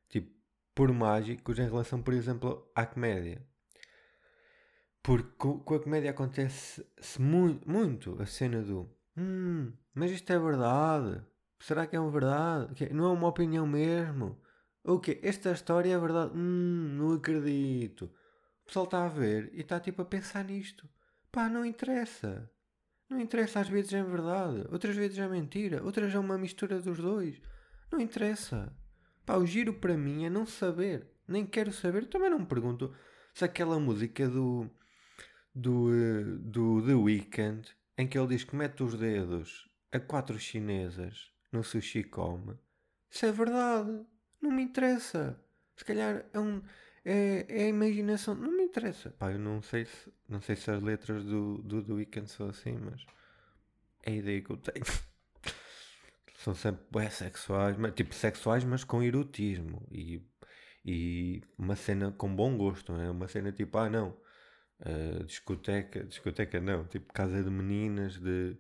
tipo, 0.08 0.32
por 0.76 0.93
mágicos 0.93 1.58
em 1.58 1.63
relação, 1.63 2.00
por 2.04 2.13
exemplo, 2.13 2.71
à 2.76 2.86
comédia. 2.86 3.43
Porque 5.02 5.60
com 5.65 5.74
a 5.74 5.80
comédia 5.80 6.12
acontece-se 6.12 7.19
muito, 7.19 7.67
muito 7.67 8.21
a 8.21 8.28
cena 8.28 8.62
do 8.62 8.88
hum, 9.17 9.74
mas 9.95 10.12
isto 10.12 10.32
é 10.32 10.38
verdade. 10.38 11.26
Será 11.60 11.88
que 11.88 11.95
é 11.95 12.00
uma 12.00 12.12
verdade? 12.12 12.93
Não 12.93 13.06
é 13.06 13.13
uma 13.13 13.28
opinião 13.30 13.65
mesmo? 13.65 14.39
O 14.84 15.00
quê? 15.00 15.19
Esta 15.24 15.52
história 15.52 15.91
é 15.91 15.97
verdade? 15.97 16.34
Hum, 16.36 16.97
não 17.00 17.13
acredito. 17.13 18.12
Pessoal 18.71 18.86
está 18.86 19.03
a 19.03 19.10
ver 19.10 19.51
e 19.51 19.60
está 19.60 19.81
tipo 19.81 20.01
a 20.01 20.05
pensar 20.05 20.45
nisto. 20.45 20.88
Pá, 21.29 21.49
não 21.49 21.65
interessa. 21.65 22.49
Não 23.10 23.19
interessa, 23.19 23.60
às 23.60 23.67
vezes 23.67 23.91
é 23.91 24.01
verdade, 24.01 24.65
outras 24.71 24.95
vezes 24.95 25.17
é 25.17 25.27
mentira, 25.27 25.84
outras 25.84 26.15
é 26.15 26.17
uma 26.17 26.38
mistura 26.38 26.79
dos 26.79 26.97
dois. 26.97 27.36
Não 27.91 27.99
interessa. 27.99 28.73
Pá, 29.25 29.36
o 29.36 29.45
giro 29.45 29.73
para 29.73 29.97
mim 29.97 30.23
é 30.23 30.29
não 30.29 30.45
saber. 30.45 31.05
Nem 31.27 31.45
quero 31.45 31.73
saber. 31.73 32.07
Também 32.07 32.29
não 32.29 32.39
me 32.39 32.45
pergunto 32.45 32.95
se 33.34 33.43
aquela 33.43 33.77
música 33.77 34.29
do. 34.29 34.71
do. 35.53 35.93
Eh, 35.93 36.23
do 36.39 36.81
The 36.81 36.93
Weeknd, 36.93 37.69
em 37.97 38.07
que 38.07 38.17
ele 38.17 38.29
diz 38.29 38.45
que 38.45 38.55
mete 38.55 38.84
os 38.84 38.97
dedos 38.97 39.69
a 39.91 39.99
quatro 39.99 40.39
chinesas 40.39 41.29
no 41.51 41.62
sushi 41.62 42.05
come, 42.05 42.57
se 43.10 43.25
é 43.25 43.34
verdade. 43.34 44.05
Não 44.41 44.49
me 44.49 44.63
interessa. 44.63 45.38
Se 45.75 45.84
calhar 45.84 46.23
é 46.31 46.39
um. 46.39 46.62
É, 47.03 47.45
é 47.49 47.63
a 47.65 47.67
imaginação. 47.67 48.36
Não 48.36 48.51
me 48.51 48.61
interessa. 48.71 49.12
Pá, 49.12 49.31
eu 49.31 49.39
não 49.39 49.62
sei 49.62 49.86
se, 49.86 50.12
não 50.27 50.41
sei 50.41 50.55
se 50.55 50.71
as 50.71 50.81
letras 50.81 51.23
do, 51.23 51.60
do 51.60 51.84
The 51.84 51.93
Weeknd 51.93 52.29
são 52.29 52.49
assim, 52.49 52.77
mas 52.77 53.05
é 54.03 54.12
a 54.12 54.15
ideia 54.15 54.41
que 54.41 54.49
eu 54.49 54.57
tenho. 54.57 54.86
são 56.36 56.55
sempre 56.55 56.84
bem 56.91 57.10
sexuais, 57.10 57.77
mas, 57.77 57.93
tipo 57.93 58.15
sexuais, 58.15 58.63
mas 58.63 58.84
com 58.84 59.03
erotismo 59.03 59.86
e, 59.91 60.25
e 60.86 61.43
uma 61.57 61.75
cena 61.75 62.12
com 62.12 62.34
bom 62.36 62.57
gosto, 62.57 62.93
não 62.93 63.01
é? 63.01 63.12
Uma 63.12 63.27
cena 63.27 63.51
tipo, 63.51 63.77
ah 63.77 63.89
não, 63.89 64.17
uh, 64.79 65.23
discoteca, 65.25 66.03
discoteca 66.05 66.60
não, 66.60 66.86
tipo 66.86 67.13
casa 67.13 67.43
de 67.43 67.49
meninas, 67.49 68.17
de 68.19 68.57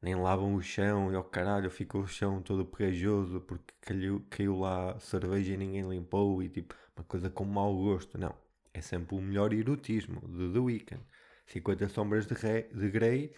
nem 0.00 0.14
lavam 0.14 0.54
o 0.54 0.62
chão 0.62 1.12
e 1.12 1.16
ao 1.16 1.24
caralho 1.24 1.70
ficou 1.70 2.02
o 2.02 2.06
chão 2.06 2.40
todo 2.42 2.64
pegajoso 2.64 3.40
porque 3.40 3.74
caiu, 3.80 4.24
caiu 4.30 4.56
lá 4.58 4.98
cerveja 5.00 5.54
e 5.54 5.56
ninguém 5.56 5.88
limpou 5.88 6.42
e 6.42 6.48
tipo 6.48 6.74
uma 6.96 7.04
coisa 7.04 7.30
com 7.30 7.44
mau 7.44 7.74
gosto. 7.76 8.16
Não, 8.18 8.34
é 8.72 8.80
sempre 8.80 9.14
o 9.14 9.20
melhor 9.20 9.52
erotismo 9.52 10.20
de 10.28 10.52
The 10.52 10.58
Weeknd. 10.58 11.02
50 11.46 11.88
sombras 11.88 12.26
de, 12.26 12.34
rei, 12.34 12.64
de 12.64 12.90
Grey, 12.90 13.34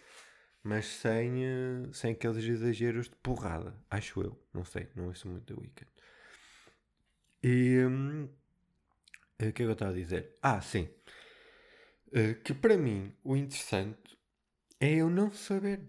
mas 0.63 0.87
sem, 0.87 1.45
uh, 1.45 1.95
sem 1.95 2.13
aqueles 2.13 2.45
exageros 2.45 3.09
de 3.09 3.17
porrada, 3.17 3.75
acho 3.89 4.21
eu. 4.21 4.39
Não 4.53 4.65
sei, 4.65 4.89
não 4.97 5.07
ouço 5.07 5.29
muito 5.29 5.55
The 5.55 5.61
Weeknd. 5.61 5.91
E 7.43 7.85
hum, 7.87 8.25
o 8.25 9.39
que 9.39 9.45
é 9.45 9.53
que 9.53 9.63
eu 9.63 9.73
estava 9.73 9.93
a 9.93 9.95
dizer? 9.95 10.35
Ah, 10.43 10.61
sim. 10.61 10.89
Uh, 12.09 12.35
que 12.43 12.53
para 12.53 12.77
mim 12.77 13.15
o 13.23 13.37
interessante 13.37 14.19
é 14.81 14.95
eu 14.95 15.09
não 15.09 15.31
saber 15.31 15.81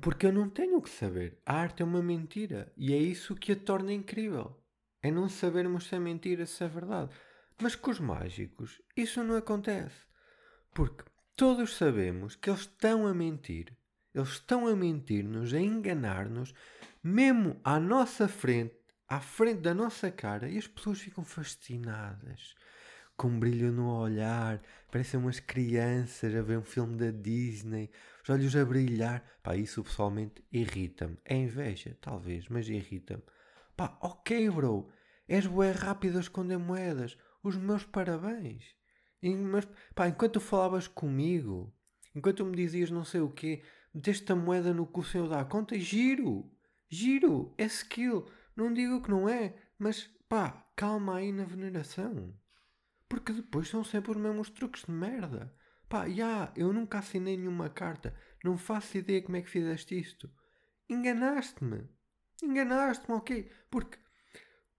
porque 0.00 0.26
eu 0.26 0.32
não 0.32 0.48
tenho 0.48 0.76
o 0.76 0.82
que 0.82 0.90
saber. 0.90 1.38
A 1.46 1.54
arte 1.54 1.82
é 1.82 1.84
uma 1.84 2.02
mentira. 2.02 2.72
E 2.76 2.92
é 2.92 2.98
isso 2.98 3.34
que 3.34 3.52
a 3.52 3.56
torna 3.56 3.92
incrível. 3.92 4.56
É 5.02 5.10
não 5.10 5.28
sabermos 5.28 5.86
se 5.86 5.94
é 5.94 5.98
mentira, 5.98 6.46
se 6.46 6.64
é 6.64 6.68
verdade. 6.68 7.10
Mas 7.60 7.74
com 7.76 7.90
os 7.90 8.00
mágicos, 8.00 8.80
isso 8.96 9.22
não 9.22 9.36
acontece. 9.36 10.06
Porque 10.74 11.04
todos 11.36 11.76
sabemos 11.76 12.36
que 12.36 12.50
eles 12.50 12.62
estão 12.62 13.06
a 13.06 13.14
mentir. 13.14 13.76
Eles 14.14 14.30
estão 14.30 14.66
a 14.68 14.76
mentir-nos, 14.76 15.52
a 15.52 15.60
enganar-nos, 15.60 16.54
mesmo 17.02 17.60
à 17.64 17.80
nossa 17.80 18.28
frente, 18.28 18.76
à 19.08 19.20
frente 19.20 19.60
da 19.60 19.74
nossa 19.74 20.10
cara, 20.10 20.48
e 20.48 20.56
as 20.56 20.66
pessoas 20.66 21.00
ficam 21.00 21.24
fascinadas. 21.24 22.54
com 23.16 23.28
um 23.28 23.38
brilho 23.38 23.70
no 23.72 23.88
olhar, 23.96 24.60
parecem 24.90 25.20
umas 25.20 25.38
crianças 25.40 26.34
a 26.34 26.42
ver 26.42 26.58
um 26.58 26.62
filme 26.64 26.96
da 26.96 27.10
Disney, 27.10 27.90
os 28.22 28.30
olhos 28.30 28.56
a 28.56 28.64
brilhar. 28.64 29.22
Pá, 29.42 29.56
isso 29.56 29.82
pessoalmente 29.84 30.44
irrita-me. 30.52 31.16
É 31.24 31.36
inveja, 31.36 31.96
talvez, 32.00 32.48
mas 32.48 32.68
irrita-me. 32.68 33.22
Pá, 33.76 33.96
ok, 34.00 34.50
bro, 34.50 34.90
és 35.28 35.46
bué 35.46 35.70
rápido 35.72 36.18
a 36.18 36.20
esconder 36.20 36.58
moedas. 36.58 37.16
Os 37.44 37.56
meus 37.56 37.84
parabéns. 37.84 38.64
E, 39.22 39.36
mas, 39.36 39.68
pá, 39.94 40.08
enquanto 40.08 40.40
falavas 40.40 40.88
comigo, 40.88 41.76
enquanto 42.14 42.44
me 42.44 42.56
dizias 42.56 42.90
não 42.90 43.04
sei 43.04 43.20
o 43.20 43.30
quê, 43.30 43.62
meteste 43.94 44.32
a 44.32 44.34
moeda 44.34 44.72
no 44.72 44.86
cu 44.86 45.04
sem 45.04 45.20
eu 45.20 45.28
dar 45.28 45.44
conta, 45.44 45.78
giro, 45.78 46.50
giro, 46.88 47.54
é 47.58 47.66
skill. 47.66 48.26
Não 48.56 48.72
digo 48.72 49.02
que 49.02 49.10
não 49.10 49.28
é, 49.28 49.54
mas 49.78 50.08
pá, 50.26 50.66
calma 50.74 51.16
aí 51.16 51.32
na 51.32 51.44
veneração. 51.44 52.34
Porque 53.10 53.32
depois 53.32 53.68
são 53.68 53.84
sempre 53.84 54.12
os 54.12 54.16
mesmos 54.16 54.48
truques 54.48 54.86
de 54.86 54.90
merda. 54.90 55.54
Pá, 55.86 56.08
já, 56.08 56.50
eu 56.56 56.72
nunca 56.72 56.98
assinei 56.98 57.36
nenhuma 57.36 57.68
carta. 57.68 58.16
Não 58.42 58.56
faço 58.56 58.96
ideia 58.96 59.22
como 59.22 59.36
é 59.36 59.42
que 59.42 59.50
fizeste 59.50 59.98
isto. 60.00 60.30
Enganaste-me. 60.88 61.88
Enganaste-me, 62.42 63.14
ok? 63.14 63.50
Porque 63.70 63.98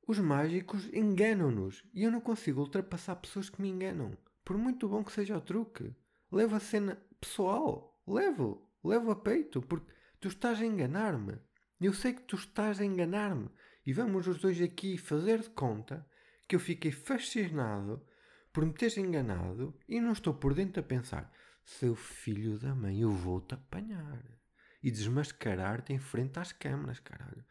os 0.08 0.20
mágicos 0.20 0.88
enganam-nos 0.94 1.84
e 1.94 2.04
eu 2.04 2.12
não 2.12 2.22
consigo 2.22 2.62
ultrapassar 2.62 3.16
pessoas 3.16 3.50
que 3.50 3.62
me 3.62 3.70
enganam. 3.70 4.18
Por 4.44 4.58
muito 4.58 4.88
bom 4.88 5.04
que 5.04 5.12
seja 5.12 5.38
o 5.38 5.42
truque. 5.42 5.96
Levo 6.32 6.56
a 6.56 6.60
cena 6.60 7.02
pessoal. 7.20 8.00
Levo. 8.08 8.70
Levo 8.84 9.12
a 9.12 9.16
peito. 9.16 9.62
Porque 9.62 9.92
tu 10.20 10.28
estás 10.28 10.62
a 10.62 10.66
enganar-me. 10.66 11.40
Eu 11.82 11.94
sei 11.94 12.14
que 12.14 12.22
tu 12.22 12.36
estás 12.36 12.80
a 12.80 12.86
enganar-me. 12.86 13.50
E 13.86 13.94
vamos 13.94 14.28
os 14.28 14.40
dois 14.40 14.62
aqui 14.62 14.98
fazer 14.98 15.40
de 15.42 15.50
conta 15.50 16.06
que 16.48 16.56
eu 16.56 16.60
fiquei 16.60 16.92
fascinado 16.92 18.06
por 18.54 18.66
me 18.66 18.74
teres 18.74 18.98
enganado 18.98 19.78
e 19.88 20.00
não 20.00 20.14
estou 20.14 20.34
por 20.34 20.54
dentro 20.54 20.80
a 20.80 20.84
pensar: 20.84 21.32
seu 21.64 21.96
filho 21.96 22.58
da 22.58 22.74
mãe, 22.74 23.02
eu 23.02 23.12
vou-te 23.12 23.54
apanhar 23.54 24.24
e 24.82 24.92
desmascarar-te 24.92 25.94
em 25.94 26.00
frente 26.00 26.40
às 26.40 26.52
câmaras, 26.52 27.00
caralho. 27.00 27.44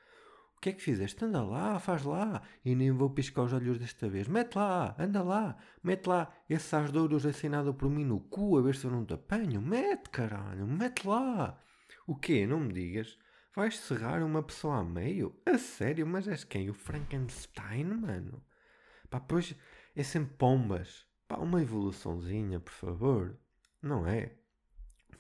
Que 0.65 0.71
é 0.71 0.73
que 0.73 0.81
fizeste? 0.81 1.23
Anda 1.23 1.43
lá, 1.43 1.79
faz 1.79 2.05
lá. 2.05 2.41
E 2.65 2.75
nem 2.75 2.91
vou 2.91 3.11
piscar 3.11 3.43
os 3.43 3.53
olhos 3.53 3.79
desta 3.79 4.09
vez. 4.09 4.27
Mete 4.27 4.57
lá, 4.57 4.97
anda 4.99 5.23
lá, 5.23 5.59
mete 5.83 6.07
lá 6.07 6.35
esse 6.49 6.75
asdouros 6.75 7.27
assinado 7.27 7.75
por 7.75 7.91
mim 7.91 8.03
no 8.03 8.19
cu 8.19 8.57
a 8.57 8.63
ver 8.63 8.75
se 8.75 8.87
eu 8.87 8.91
não 8.91 9.05
te 9.05 9.13
apanho. 9.13 9.61
Mete, 9.61 10.09
caralho, 10.09 10.67
mete 10.67 11.07
lá. 11.07 11.61
O 12.07 12.17
quê? 12.17 12.47
Não 12.47 12.61
me 12.61 12.73
digas 12.73 13.19
Vais 13.55 13.79
serrar 13.79 14.25
uma 14.25 14.43
pessoa 14.43 14.79
a 14.79 14.83
meio? 14.83 15.39
A 15.45 15.59
sério? 15.59 16.07
Mas 16.07 16.27
és 16.27 16.45
quem? 16.45 16.71
O 16.71 16.73
Frankenstein, 16.73 17.85
mano? 17.85 18.43
Pá, 19.11 19.21
pois 19.21 19.55
é 19.95 20.03
sempre 20.03 20.35
pombas. 20.39 21.05
Pá, 21.29 21.37
uma 21.37 21.61
evoluçãozinha, 21.61 22.59
por 22.59 22.73
favor. 22.73 23.39
Não 23.83 24.07
é? 24.07 24.33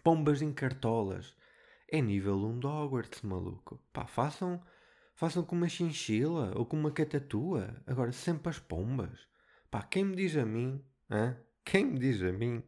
Pombas 0.03 0.41
em 0.41 0.55
cartolas. 0.55 1.37
É 1.87 2.01
nível 2.01 2.43
1 2.47 2.61
de 2.61 2.67
Hogwarts, 2.67 3.21
maluco. 3.21 3.79
Pá, 3.93 4.07
façam, 4.07 4.59
façam 5.15 5.45
com 5.45 5.57
uma 5.57 5.69
chinchila 5.69 6.53
ou 6.57 6.67
com 6.67 6.77
uma 6.77 6.91
catatua. 6.91 7.83
Agora, 7.87 8.13
sempre 8.13 8.51
as 8.51 8.59
pombas. 8.59 9.27
Pá, 9.71 9.83
quem 9.83 10.05
me 10.05 10.17
diz 10.17 10.37
a 10.37 10.45
mim, 10.45 10.85
quem 11.65 11.85
me 11.87 11.99
diz 11.99 12.23
a 12.23 12.33
mim 12.33 12.63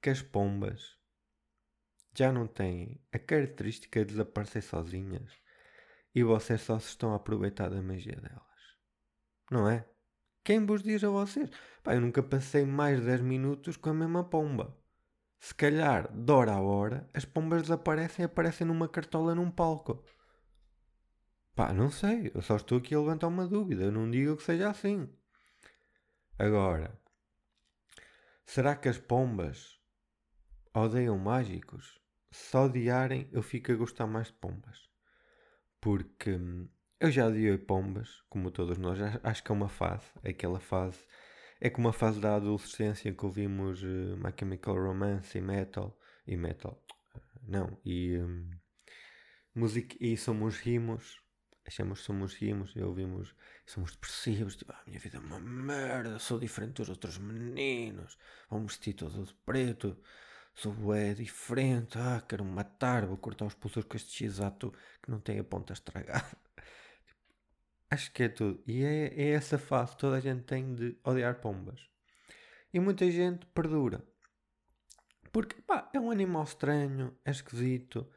que 0.00 0.10
as 0.10 0.22
pombas 0.22 0.96
já 2.14 2.32
não 2.32 2.46
têm 2.46 3.00
a 3.12 3.18
característica 3.18 4.00
de 4.00 4.12
desaparecer 4.12 4.62
sozinhas 4.62 5.32
e 6.14 6.22
vocês 6.22 6.60
só 6.60 6.78
se 6.78 6.88
estão 6.88 7.12
a 7.12 7.16
aproveitar 7.16 7.68
da 7.68 7.80
magia 7.80 8.16
delas. 8.16 8.42
Não 9.50 9.68
é? 9.68 9.88
Quem 10.42 10.64
vos 10.64 10.82
diz 10.82 11.04
a 11.04 11.10
vocês? 11.10 11.50
Pá, 11.82 11.94
eu 11.94 12.00
nunca 12.00 12.22
passei 12.22 12.64
mais 12.64 12.98
de 13.00 13.06
10 13.06 13.20
minutos 13.20 13.76
com 13.76 13.90
a 13.90 13.94
mesma 13.94 14.24
pomba. 14.24 14.76
Se 15.38 15.54
calhar, 15.54 16.12
de 16.12 16.32
hora 16.32 16.52
a 16.52 16.60
hora, 16.60 17.08
as 17.14 17.24
pombas 17.24 17.62
desaparecem 17.62 18.22
e 18.22 18.26
aparecem 18.26 18.66
numa 18.66 18.88
cartola 18.88 19.34
num 19.34 19.50
palco. 19.50 20.04
Pá, 21.58 21.72
não 21.72 21.90
sei. 21.90 22.30
Eu 22.32 22.40
só 22.40 22.54
estou 22.54 22.78
aqui 22.78 22.94
a 22.94 23.00
levantar 23.00 23.26
uma 23.26 23.44
dúvida. 23.44 23.82
Eu 23.82 23.90
não 23.90 24.08
digo 24.08 24.36
que 24.36 24.44
seja 24.44 24.70
assim. 24.70 25.12
Agora, 26.38 26.96
será 28.46 28.76
que 28.76 28.88
as 28.88 28.96
pombas 28.96 29.76
odeiam 30.72 31.18
mágicos? 31.18 31.98
se 32.30 32.56
odiarem, 32.56 33.28
eu 33.32 33.42
fico 33.42 33.72
a 33.72 33.74
gostar 33.74 34.06
mais 34.06 34.28
de 34.28 34.34
pombas. 34.34 34.88
Porque 35.80 36.30
hum, 36.36 36.68
eu 37.00 37.10
já 37.10 37.26
odiei 37.26 37.58
pombas, 37.58 38.22
como 38.28 38.52
todos 38.52 38.78
nós. 38.78 39.00
Acho 39.24 39.42
que 39.42 39.50
é 39.50 39.54
uma 39.54 39.68
fase. 39.68 40.06
Aquela 40.24 40.60
fase. 40.60 41.04
É 41.60 41.68
como 41.68 41.88
a 41.88 41.92
fase 41.92 42.20
da 42.20 42.36
adolescência 42.36 43.12
que 43.12 43.26
ouvimos 43.26 43.82
uh, 43.82 44.16
My 44.16 44.32
Chemical 44.38 44.76
Romance 44.76 45.36
e 45.36 45.40
metal. 45.40 45.98
E 46.24 46.36
metal. 46.36 46.80
Não. 47.42 47.76
E. 47.84 48.16
Um, 48.16 48.48
música. 49.52 49.96
E 50.00 50.16
somos 50.16 50.58
rimos. 50.58 51.20
Achamos 51.68 52.00
que 52.00 52.06
somos 52.06 52.34
rimos 52.34 52.72
e 52.74 52.82
ouvimos. 52.82 53.34
Somos 53.64 53.92
depressivos. 53.92 54.56
Tipo, 54.56 54.72
ah, 54.72 54.80
a 54.80 54.88
minha 54.88 54.98
vida 54.98 55.18
é 55.18 55.20
uma 55.20 55.38
merda. 55.38 56.18
Sou 56.18 56.40
diferente 56.40 56.78
dos 56.78 56.88
outros 56.88 57.18
meninos. 57.18 58.18
Vão 58.50 58.66
vestir 58.66 58.94
todo 58.94 59.24
de 59.24 59.34
preto 59.46 59.96
sou 60.58 60.92
é 60.92 61.14
diferente, 61.14 61.96
ah, 61.98 62.20
quero 62.28 62.44
me 62.44 62.50
matar, 62.50 63.06
vou 63.06 63.16
cortar 63.16 63.46
os 63.46 63.54
pulsores 63.54 63.88
com 63.88 63.96
este 63.96 64.24
x-ato 64.24 64.72
que 65.00 65.08
não 65.08 65.20
tem 65.20 65.38
a 65.38 65.44
ponta 65.44 65.72
estragada. 65.72 66.36
Acho 67.88 68.12
que 68.12 68.24
é 68.24 68.28
tudo. 68.28 68.60
E 68.66 68.82
é, 68.82 69.06
é 69.14 69.30
essa 69.30 69.56
fase 69.56 69.92
que 69.92 69.98
toda 69.98 70.16
a 70.16 70.20
gente 70.20 70.42
tem 70.42 70.74
de 70.74 70.98
odiar 71.04 71.40
pombas. 71.40 71.80
E 72.74 72.80
muita 72.80 73.08
gente 73.08 73.46
perdura. 73.46 74.04
Porque, 75.32 75.62
pá, 75.62 75.88
é 75.94 76.00
um 76.00 76.10
animal 76.10 76.42
estranho, 76.42 77.16
é 77.24 77.30
esquisito. 77.30 78.10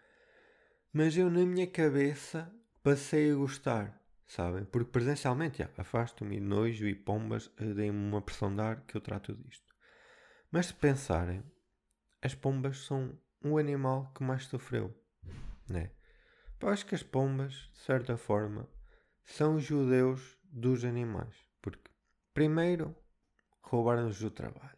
Mas 0.92 1.16
eu, 1.16 1.30
na 1.30 1.46
minha 1.46 1.68
cabeça, 1.68 2.52
passei 2.84 3.32
a 3.32 3.36
gostar, 3.36 4.02
sabem? 4.26 4.66
Porque 4.66 4.92
presencialmente, 4.92 5.64
afasto-me 5.78 6.40
nojo 6.40 6.88
e 6.88 6.96
pombas 6.96 7.52
eh, 7.58 7.74
deem-me 7.74 8.10
uma 8.10 8.22
pressão 8.22 8.54
de 8.54 8.62
ar 8.62 8.82
que 8.82 8.98
eu 8.98 9.02
trato 9.02 9.36
disto. 9.36 9.74
Mas 10.52 10.68
se 10.68 10.74
pensarem, 10.74 11.44
as 12.22 12.36
pombas 12.36 12.80
são 12.86 13.18
o 13.44 13.58
animal 13.58 14.12
que 14.14 14.24
mais 14.24 14.46
sofreu, 14.46 14.94
né? 15.70 15.92
Eu 16.60 16.70
acho 16.70 16.86
que 16.86 16.94
as 16.94 17.02
pombas, 17.02 17.54
de 17.74 17.80
certa 17.80 18.18
forma, 18.18 18.68
são 19.24 19.56
os 19.56 19.64
judeus 19.64 20.38
dos 20.44 20.84
animais, 20.84 21.36
porque 21.62 21.90
primeiro 22.34 22.96
roubaram-nos 23.62 24.22
o 24.24 24.30
trabalho. 24.30 24.78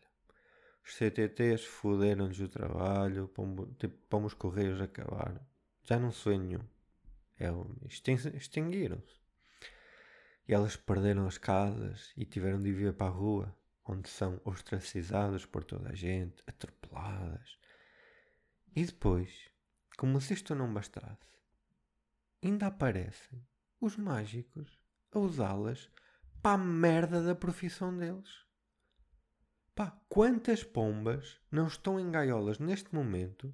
Os 0.85 0.95
CTTs 0.95 1.65
fuderam-nos 1.65 2.39
o 2.39 2.47
trabalho, 2.47 3.27
pombo, 3.29 3.73
tipo, 3.79 3.95
pomos 4.07 4.33
correios 4.33 4.81
acabaram. 4.81 5.39
Já 5.83 5.97
não 5.97 6.11
se 6.11 6.29
nenhum. 6.29 6.72
É, 7.45 8.37
extinguiram-se. 8.37 9.21
E 10.47 10.53
elas 10.53 10.75
perderam 10.75 11.25
as 11.25 11.37
casas 11.37 12.11
e 12.17 12.25
tiveram 12.25 12.61
de 12.61 12.69
ir 12.69 12.73
viver 12.73 12.93
para 12.93 13.07
a 13.07 13.15
rua 13.15 13.55
onde 13.85 14.09
são 14.09 14.39
ostracizadas 14.45 15.45
por 15.45 15.63
toda 15.63 15.89
a 15.89 15.95
gente, 15.95 16.41
atropeladas. 16.47 17.57
E 18.75 18.85
depois, 18.85 19.49
como 19.97 20.19
se 20.21 20.33
isto 20.33 20.55
não 20.55 20.73
bastasse, 20.73 21.33
ainda 22.41 22.67
aparecem 22.67 23.45
os 23.79 23.97
mágicos 23.97 24.79
a 25.11 25.19
usá-las 25.19 25.89
para 26.41 26.55
a 26.55 26.65
merda 26.65 27.21
da 27.21 27.35
profissão 27.35 27.95
deles. 27.97 28.43
Pá, 29.75 29.97
quantas 30.07 30.63
pombas 30.63 31.39
não 31.51 31.67
estão 31.67 31.99
em 31.99 32.11
gaiolas 32.11 32.59
neste 32.59 32.93
momento 32.93 33.53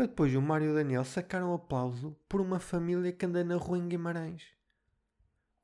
para 0.00 0.06
depois 0.06 0.34
o 0.34 0.40
Mário 0.40 0.68
e 0.68 0.70
o 0.70 0.74
Daniel 0.74 1.04
sacar 1.04 1.42
um 1.42 1.52
aplauso 1.52 2.16
por 2.26 2.40
uma 2.40 2.58
família 2.58 3.12
que 3.12 3.26
anda 3.26 3.44
na 3.44 3.56
rua 3.56 3.76
em 3.76 3.86
Guimarães? 3.86 4.42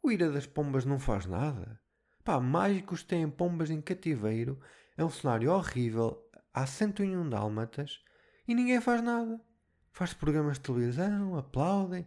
O 0.03 0.13
Ira 0.13 0.31
das 0.31 0.45
Pombas 0.45 0.85
não 0.85 0.99
faz 0.99 1.25
nada. 1.25 1.81
Pá, 2.23 2.39
mágicos 2.39 3.03
têm 3.03 3.31
pombas 3.31 3.71
em 3.71 3.81
cativeiro, 3.81 4.61
é 4.95 5.03
um 5.03 5.09
cenário 5.09 5.51
horrível, 5.51 6.23
há 6.53 6.67
101 6.67 7.31
dálmatas 7.31 7.99
e 8.47 8.55
ninguém 8.55 8.79
faz 8.79 9.01
nada. 9.01 9.41
Faz 9.91 10.13
programas 10.13 10.59
de 10.59 10.65
televisão, 10.65 11.35
aplaudem 11.39 12.07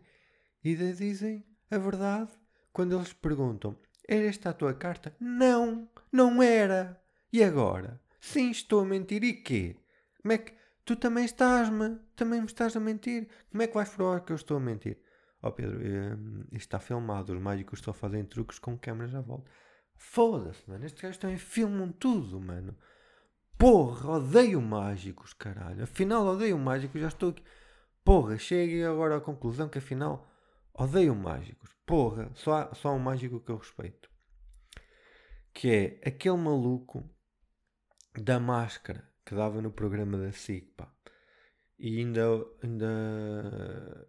e 0.64 0.76
dizem 0.76 1.44
a 1.72 1.80
verdade 1.80 2.30
quando 2.72 2.96
eles 2.96 3.12
perguntam: 3.12 3.76
Era 4.08 4.28
esta 4.28 4.52
a 4.52 4.54
tua 4.54 4.76
carta? 4.76 5.16
Não, 5.20 5.90
não 6.12 6.44
era. 6.44 7.02
E 7.34 7.44
agora? 7.44 8.00
Sim, 8.22 8.52
estou 8.52 8.82
a 8.82 8.86
mentir. 8.86 9.24
E 9.24 9.34
quê? 9.34 9.76
Como 10.22 10.32
é 10.32 10.38
que. 10.38 10.59
Tu 10.90 10.96
também 10.96 11.24
estás-me, 11.24 12.00
também 12.16 12.40
me 12.40 12.48
estás 12.48 12.76
a 12.76 12.80
mentir. 12.80 13.30
Como 13.52 13.62
é 13.62 13.68
que 13.68 13.76
vais 13.76 13.90
provar 13.90 14.22
que 14.22 14.32
eu 14.32 14.36
estou 14.36 14.58
a 14.58 14.60
mentir? 14.60 14.98
Ó 15.40 15.50
oh 15.50 15.52
Pedro, 15.52 15.78
um, 15.78 16.40
isto 16.46 16.56
está 16.56 16.80
filmado, 16.80 17.32
os 17.32 17.40
mágicos 17.40 17.78
estão 17.78 17.92
a 17.92 17.94
fazer 17.94 18.24
truques 18.24 18.58
com 18.58 18.76
câmeras 18.76 19.14
à 19.14 19.22
volta. 19.22 19.52
Foda-se, 19.96 20.68
mano. 20.68 20.84
Estes 20.84 21.00
gajos 21.00 21.20
também 21.20 21.38
filmam 21.38 21.92
tudo, 21.92 22.42
mano. 22.42 22.76
Porra, 23.56 24.14
odeio 24.14 24.60
mágicos, 24.60 25.32
caralho. 25.32 25.84
Afinal, 25.84 26.26
odeio 26.26 26.58
mágicos. 26.58 27.00
Já 27.00 27.10
estou 27.10 27.30
aqui. 27.30 27.44
Porra, 28.04 28.40
cheguei 28.40 28.84
agora 28.84 29.18
à 29.18 29.22
conclusão 29.22 29.70
que 29.70 29.78
afinal 29.78 30.28
odeio 30.74 31.14
mágicos. 31.14 31.70
Porra, 31.86 32.32
só 32.34 32.74
só 32.74 32.90
há 32.90 32.94
um 32.94 33.00
mágico 33.00 33.40
que 33.40 33.52
eu 33.52 33.58
respeito. 33.58 34.10
que 35.54 35.70
é 35.70 36.10
aquele 36.10 36.38
maluco 36.38 37.08
da 38.16 38.40
máscara 38.40 39.08
que 39.30 39.36
dava 39.36 39.62
no 39.62 39.70
programa 39.70 40.18
da 40.18 40.32
SIC, 40.32 40.74
pá. 40.76 40.92
E 41.78 42.00
ainda. 42.00 42.22
ainda 42.64 44.08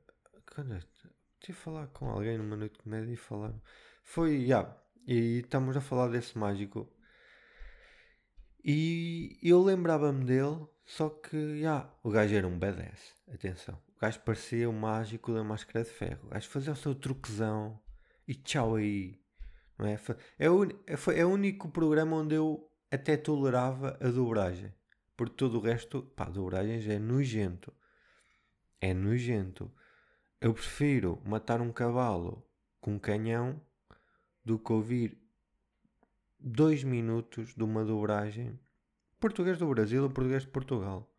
quando 0.50 0.72
a 0.72 1.52
falar 1.52 1.88
com 1.88 2.08
alguém 2.08 2.38
numa 2.38 2.56
noite 2.56 2.72
de 2.72 2.78
comédia 2.78 3.12
e 3.12 3.16
falar. 3.16 3.54
Foi, 4.02 4.46
já. 4.46 4.60
Yeah, 4.60 4.82
e 5.06 5.40
estamos 5.40 5.76
a 5.76 5.80
falar 5.82 6.08
desse 6.08 6.38
mágico. 6.38 6.90
E 8.64 9.38
eu 9.42 9.62
lembrava-me 9.62 10.24
dele, 10.24 10.66
só 10.86 11.10
que, 11.10 11.36
já, 11.36 11.54
yeah, 11.54 11.94
o 12.02 12.10
gajo 12.10 12.34
era 12.34 12.48
um 12.48 12.58
badass. 12.58 13.14
Atenção. 13.30 13.78
O 13.96 14.00
gajo 14.00 14.20
parecia 14.20 14.70
o 14.70 14.72
mágico 14.72 15.34
da 15.34 15.44
máscara 15.44 15.84
de 15.84 15.90
ferro. 15.90 16.28
O 16.28 16.30
gajo 16.30 16.48
fazia 16.48 16.72
o 16.72 16.76
seu 16.76 16.94
truquezão 16.94 17.78
e 18.26 18.34
tchau 18.34 18.76
aí. 18.76 19.20
Não 19.78 19.86
é? 19.86 19.98
É 20.38 20.48
o, 20.48 20.64
é, 20.64 21.20
é 21.20 21.26
o 21.26 21.30
único 21.30 21.68
programa 21.68 22.16
onde 22.16 22.36
eu 22.36 22.70
até 22.90 23.18
tolerava 23.18 23.98
a 24.00 24.08
dobragem. 24.08 24.72
Porque 25.20 25.36
todo 25.36 25.58
o 25.58 25.60
resto, 25.60 26.02
pá, 26.16 26.30
dobragens 26.30 26.88
é 26.88 26.98
nojento. 26.98 27.70
É 28.80 28.94
nojento. 28.94 29.70
Eu 30.40 30.54
prefiro 30.54 31.20
matar 31.26 31.60
um 31.60 31.70
cavalo 31.70 32.42
com 32.80 32.94
um 32.94 32.98
canhão 32.98 33.60
do 34.42 34.58
que 34.58 34.72
ouvir 34.72 35.22
dois 36.38 36.82
minutos 36.82 37.54
de 37.54 37.62
uma 37.62 37.84
dobragem 37.84 38.58
português 39.20 39.58
do 39.58 39.68
Brasil 39.68 40.02
ou 40.02 40.08
português 40.08 40.44
de 40.44 40.48
Portugal 40.48 41.14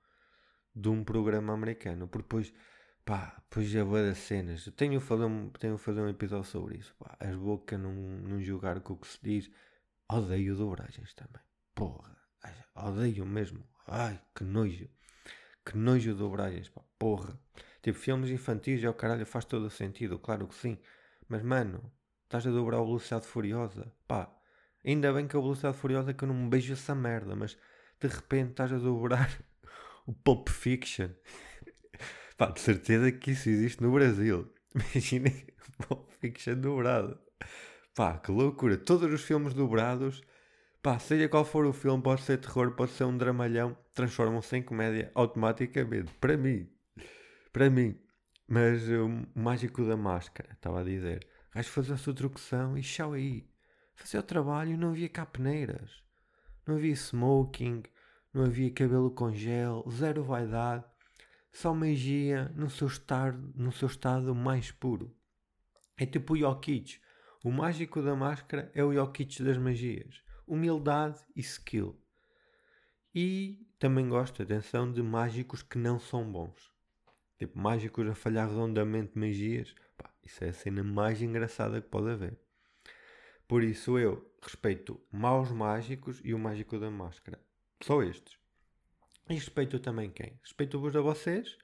de 0.76 0.90
um 0.90 1.04
programa 1.04 1.54
americano. 1.54 2.08
Porque 2.08 2.24
depois, 2.24 2.52
pá, 3.06 3.36
depois 3.44 3.68
já 3.68 3.84
vou 3.84 4.00
das 4.00 4.18
cenas. 4.18 4.66
Eu 4.66 4.74
tenho 4.74 5.00
um, 5.00 5.50
tenho 5.52 5.78
fazer 5.78 6.02
um 6.02 6.10
episódio 6.10 6.50
sobre 6.50 6.80
isso. 6.80 6.96
Pá, 6.98 7.16
as 7.20 7.36
bocas 7.36 7.80
não, 7.80 7.94
não 7.94 8.42
julgar 8.42 8.80
com 8.80 8.94
o 8.94 8.98
que 8.98 9.08
se 9.08 9.20
diz. 9.22 9.52
Odeio 10.12 10.56
dobragens 10.56 11.14
também. 11.14 11.44
Porra, 11.76 12.11
odeio 12.76 13.26
mesmo. 13.26 13.64
Ai, 13.88 14.20
que 14.36 14.44
nojo. 14.44 14.88
Que 15.66 15.78
nojo 15.78 16.16
dobragens, 16.16 16.70
pá, 16.70 16.82
porra. 16.98 17.40
Tipo, 17.82 17.98
filmes 17.98 18.30
infantis, 18.30 18.84
é 18.84 18.90
o 18.90 18.94
caralho, 18.94 19.26
faz 19.26 19.46
todo 19.46 19.66
o 19.66 19.70
sentido, 19.70 20.20
claro 20.20 20.48
que 20.48 20.56
sim. 20.56 20.78
Mas, 21.28 21.42
mano, 21.44 21.92
estás 22.24 22.46
a 22.46 22.52
dobrar 22.52 22.78
a 22.78 22.84
Velocidade 22.84 23.28
Furiosa. 23.28 23.92
Pá, 24.08 24.34
ainda 24.86 25.12
bem 25.14 25.28
que 25.28 25.36
a 25.36 25.40
Velocidade 25.40 25.78
Furiosa 25.78 26.12
é 26.12 26.14
que 26.14 26.24
eu 26.24 26.28
não 26.28 26.36
me 26.36 26.50
beijo 26.50 26.74
essa 26.74 26.96
merda, 26.96 27.36
mas 27.36 27.58
de 28.00 28.08
repente 28.08 28.52
estás 28.52 28.72
a 28.72 28.78
dobrar 28.78 29.30
o 30.06 30.14
Pulp 30.14 30.50
Fiction. 30.50 31.10
Pá, 32.38 32.52
de 32.52 32.60
certeza 32.60 33.12
que 33.12 33.32
isso 33.32 33.50
existe 33.50 33.82
no 33.82 33.92
Brasil. 33.92 34.52
Imagina 34.76 35.30
o 35.30 35.88
Pulp 35.88 36.10
Fiction 36.20 36.56
dobrado. 36.56 37.20
Pá, 37.96 38.18
que 38.20 38.32
loucura. 38.32 38.78
Todos 38.78 39.12
os 39.12 39.22
filmes 39.24 39.54
dobrados, 39.54 40.22
pá, 40.82 40.98
seja 41.00 41.30
qual 41.30 41.46
for 41.46 41.66
o 41.66 41.74
filme, 41.74 42.02
pode 42.02 42.22
ser 42.24 42.38
terror, 42.38 42.72
pode 42.72 42.92
ser 42.92 43.04
um 43.04 43.18
dramalhão, 43.18 43.78
transformam-se 43.94 44.58
em 44.58 44.64
comédia 44.64 45.12
automaticamente. 45.14 46.12
Para 46.20 46.38
mim. 46.38 46.70
Para 47.54 47.70
mim. 47.70 48.00
Mas 48.48 48.88
o 48.90 49.26
mágico 49.34 49.86
da 49.86 49.96
máscara, 49.96 50.54
estava 50.54 50.82
a 50.82 50.84
dizer. 50.84 51.26
Gajo 51.54 51.70
fazer 51.70 51.94
a 51.94 51.98
sua 51.98 52.14
truqueção 52.14 52.78
e 52.78 52.84
chau 52.84 53.14
aí. 53.14 53.50
Fazia 53.96 54.20
o 54.20 54.24
trabalho 54.24 54.78
não 54.78 54.90
havia 54.90 55.10
capeneiras. 55.10 56.04
Não 56.66 56.76
havia 56.76 56.94
smoking, 56.94 57.84
não 58.34 58.46
havia 58.46 58.72
cabelo 58.72 59.12
com 59.12 59.34
gel, 59.34 59.86
zero 59.92 60.24
vaidade, 60.24 60.86
só 61.52 61.74
magia 61.74 62.52
no 62.56 62.70
seu 62.70 62.88
estado, 62.88 63.52
no 63.56 63.72
seu 63.72 63.88
estado 63.88 64.34
mais 64.34 64.72
puro. 64.72 65.16
É 65.98 66.06
tipo 66.06 66.34
o 66.34 66.38
Jokic. 66.38 67.00
O 67.44 67.52
mágico 67.52 68.02
da 68.02 68.16
máscara 68.16 68.72
é 68.74 68.84
o 68.84 68.94
Jokic 68.94 69.44
das 69.44 69.58
magias. 69.58 70.22
Humildade 70.52 71.18
e 71.34 71.40
skill. 71.40 71.98
E 73.16 73.66
também 73.80 74.10
gosto, 74.10 74.44
atenção, 74.44 74.92
de 74.92 75.02
mágicos 75.02 75.64
que 75.64 75.78
não 75.78 75.98
são 75.98 76.30
bons. 76.30 76.74
Tipo, 77.40 77.58
mágicos 77.58 78.06
a 78.06 78.14
falhar 78.14 78.50
redondamente 78.50 79.18
magias. 79.18 79.74
Pá, 79.98 80.14
isso 80.22 80.44
é 80.44 80.50
a 80.50 80.54
cena 80.54 80.84
mais 80.84 81.22
engraçada 81.22 81.80
que 81.80 81.88
pode 81.88 82.10
haver. 82.10 82.38
Por 83.48 83.64
isso 83.64 83.98
eu 83.98 84.30
respeito 84.42 85.02
maus 85.10 85.50
mágicos 85.52 86.20
e 86.22 86.34
o 86.34 86.38
mágico 86.38 86.78
da 86.78 86.92
máscara. 86.92 87.40
Só 87.82 88.04
estes. 88.04 88.38
E 89.30 89.36
respeito 89.36 89.80
também 89.80 90.12
quem? 90.12 90.38
Respeito-vos 90.44 90.94
a 90.98 91.00
vocês 91.00 91.58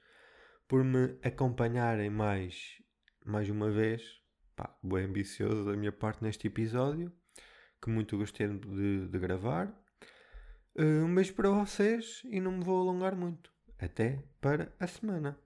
por 0.66 0.82
me 0.82 1.18
acompanharem 1.22 2.08
mais, 2.08 2.82
mais 3.22 3.50
uma 3.50 3.70
vez. 3.70 4.02
Pá, 4.56 4.74
bem 4.82 5.04
ambicioso 5.04 5.66
da 5.66 5.76
minha 5.76 5.92
parte 5.92 6.24
neste 6.24 6.46
episódio. 6.46 7.12
Que 7.80 7.90
muito 7.90 8.18
gostei 8.18 8.48
de, 8.48 9.08
de 9.08 9.18
gravar. 9.18 9.72
Um 10.76 11.12
beijo 11.14 11.34
para 11.34 11.50
vocês 11.50 12.22
e 12.24 12.40
não 12.40 12.52
me 12.52 12.64
vou 12.64 12.80
alongar 12.80 13.16
muito. 13.16 13.50
Até 13.78 14.22
para 14.40 14.72
a 14.78 14.86
semana. 14.86 15.36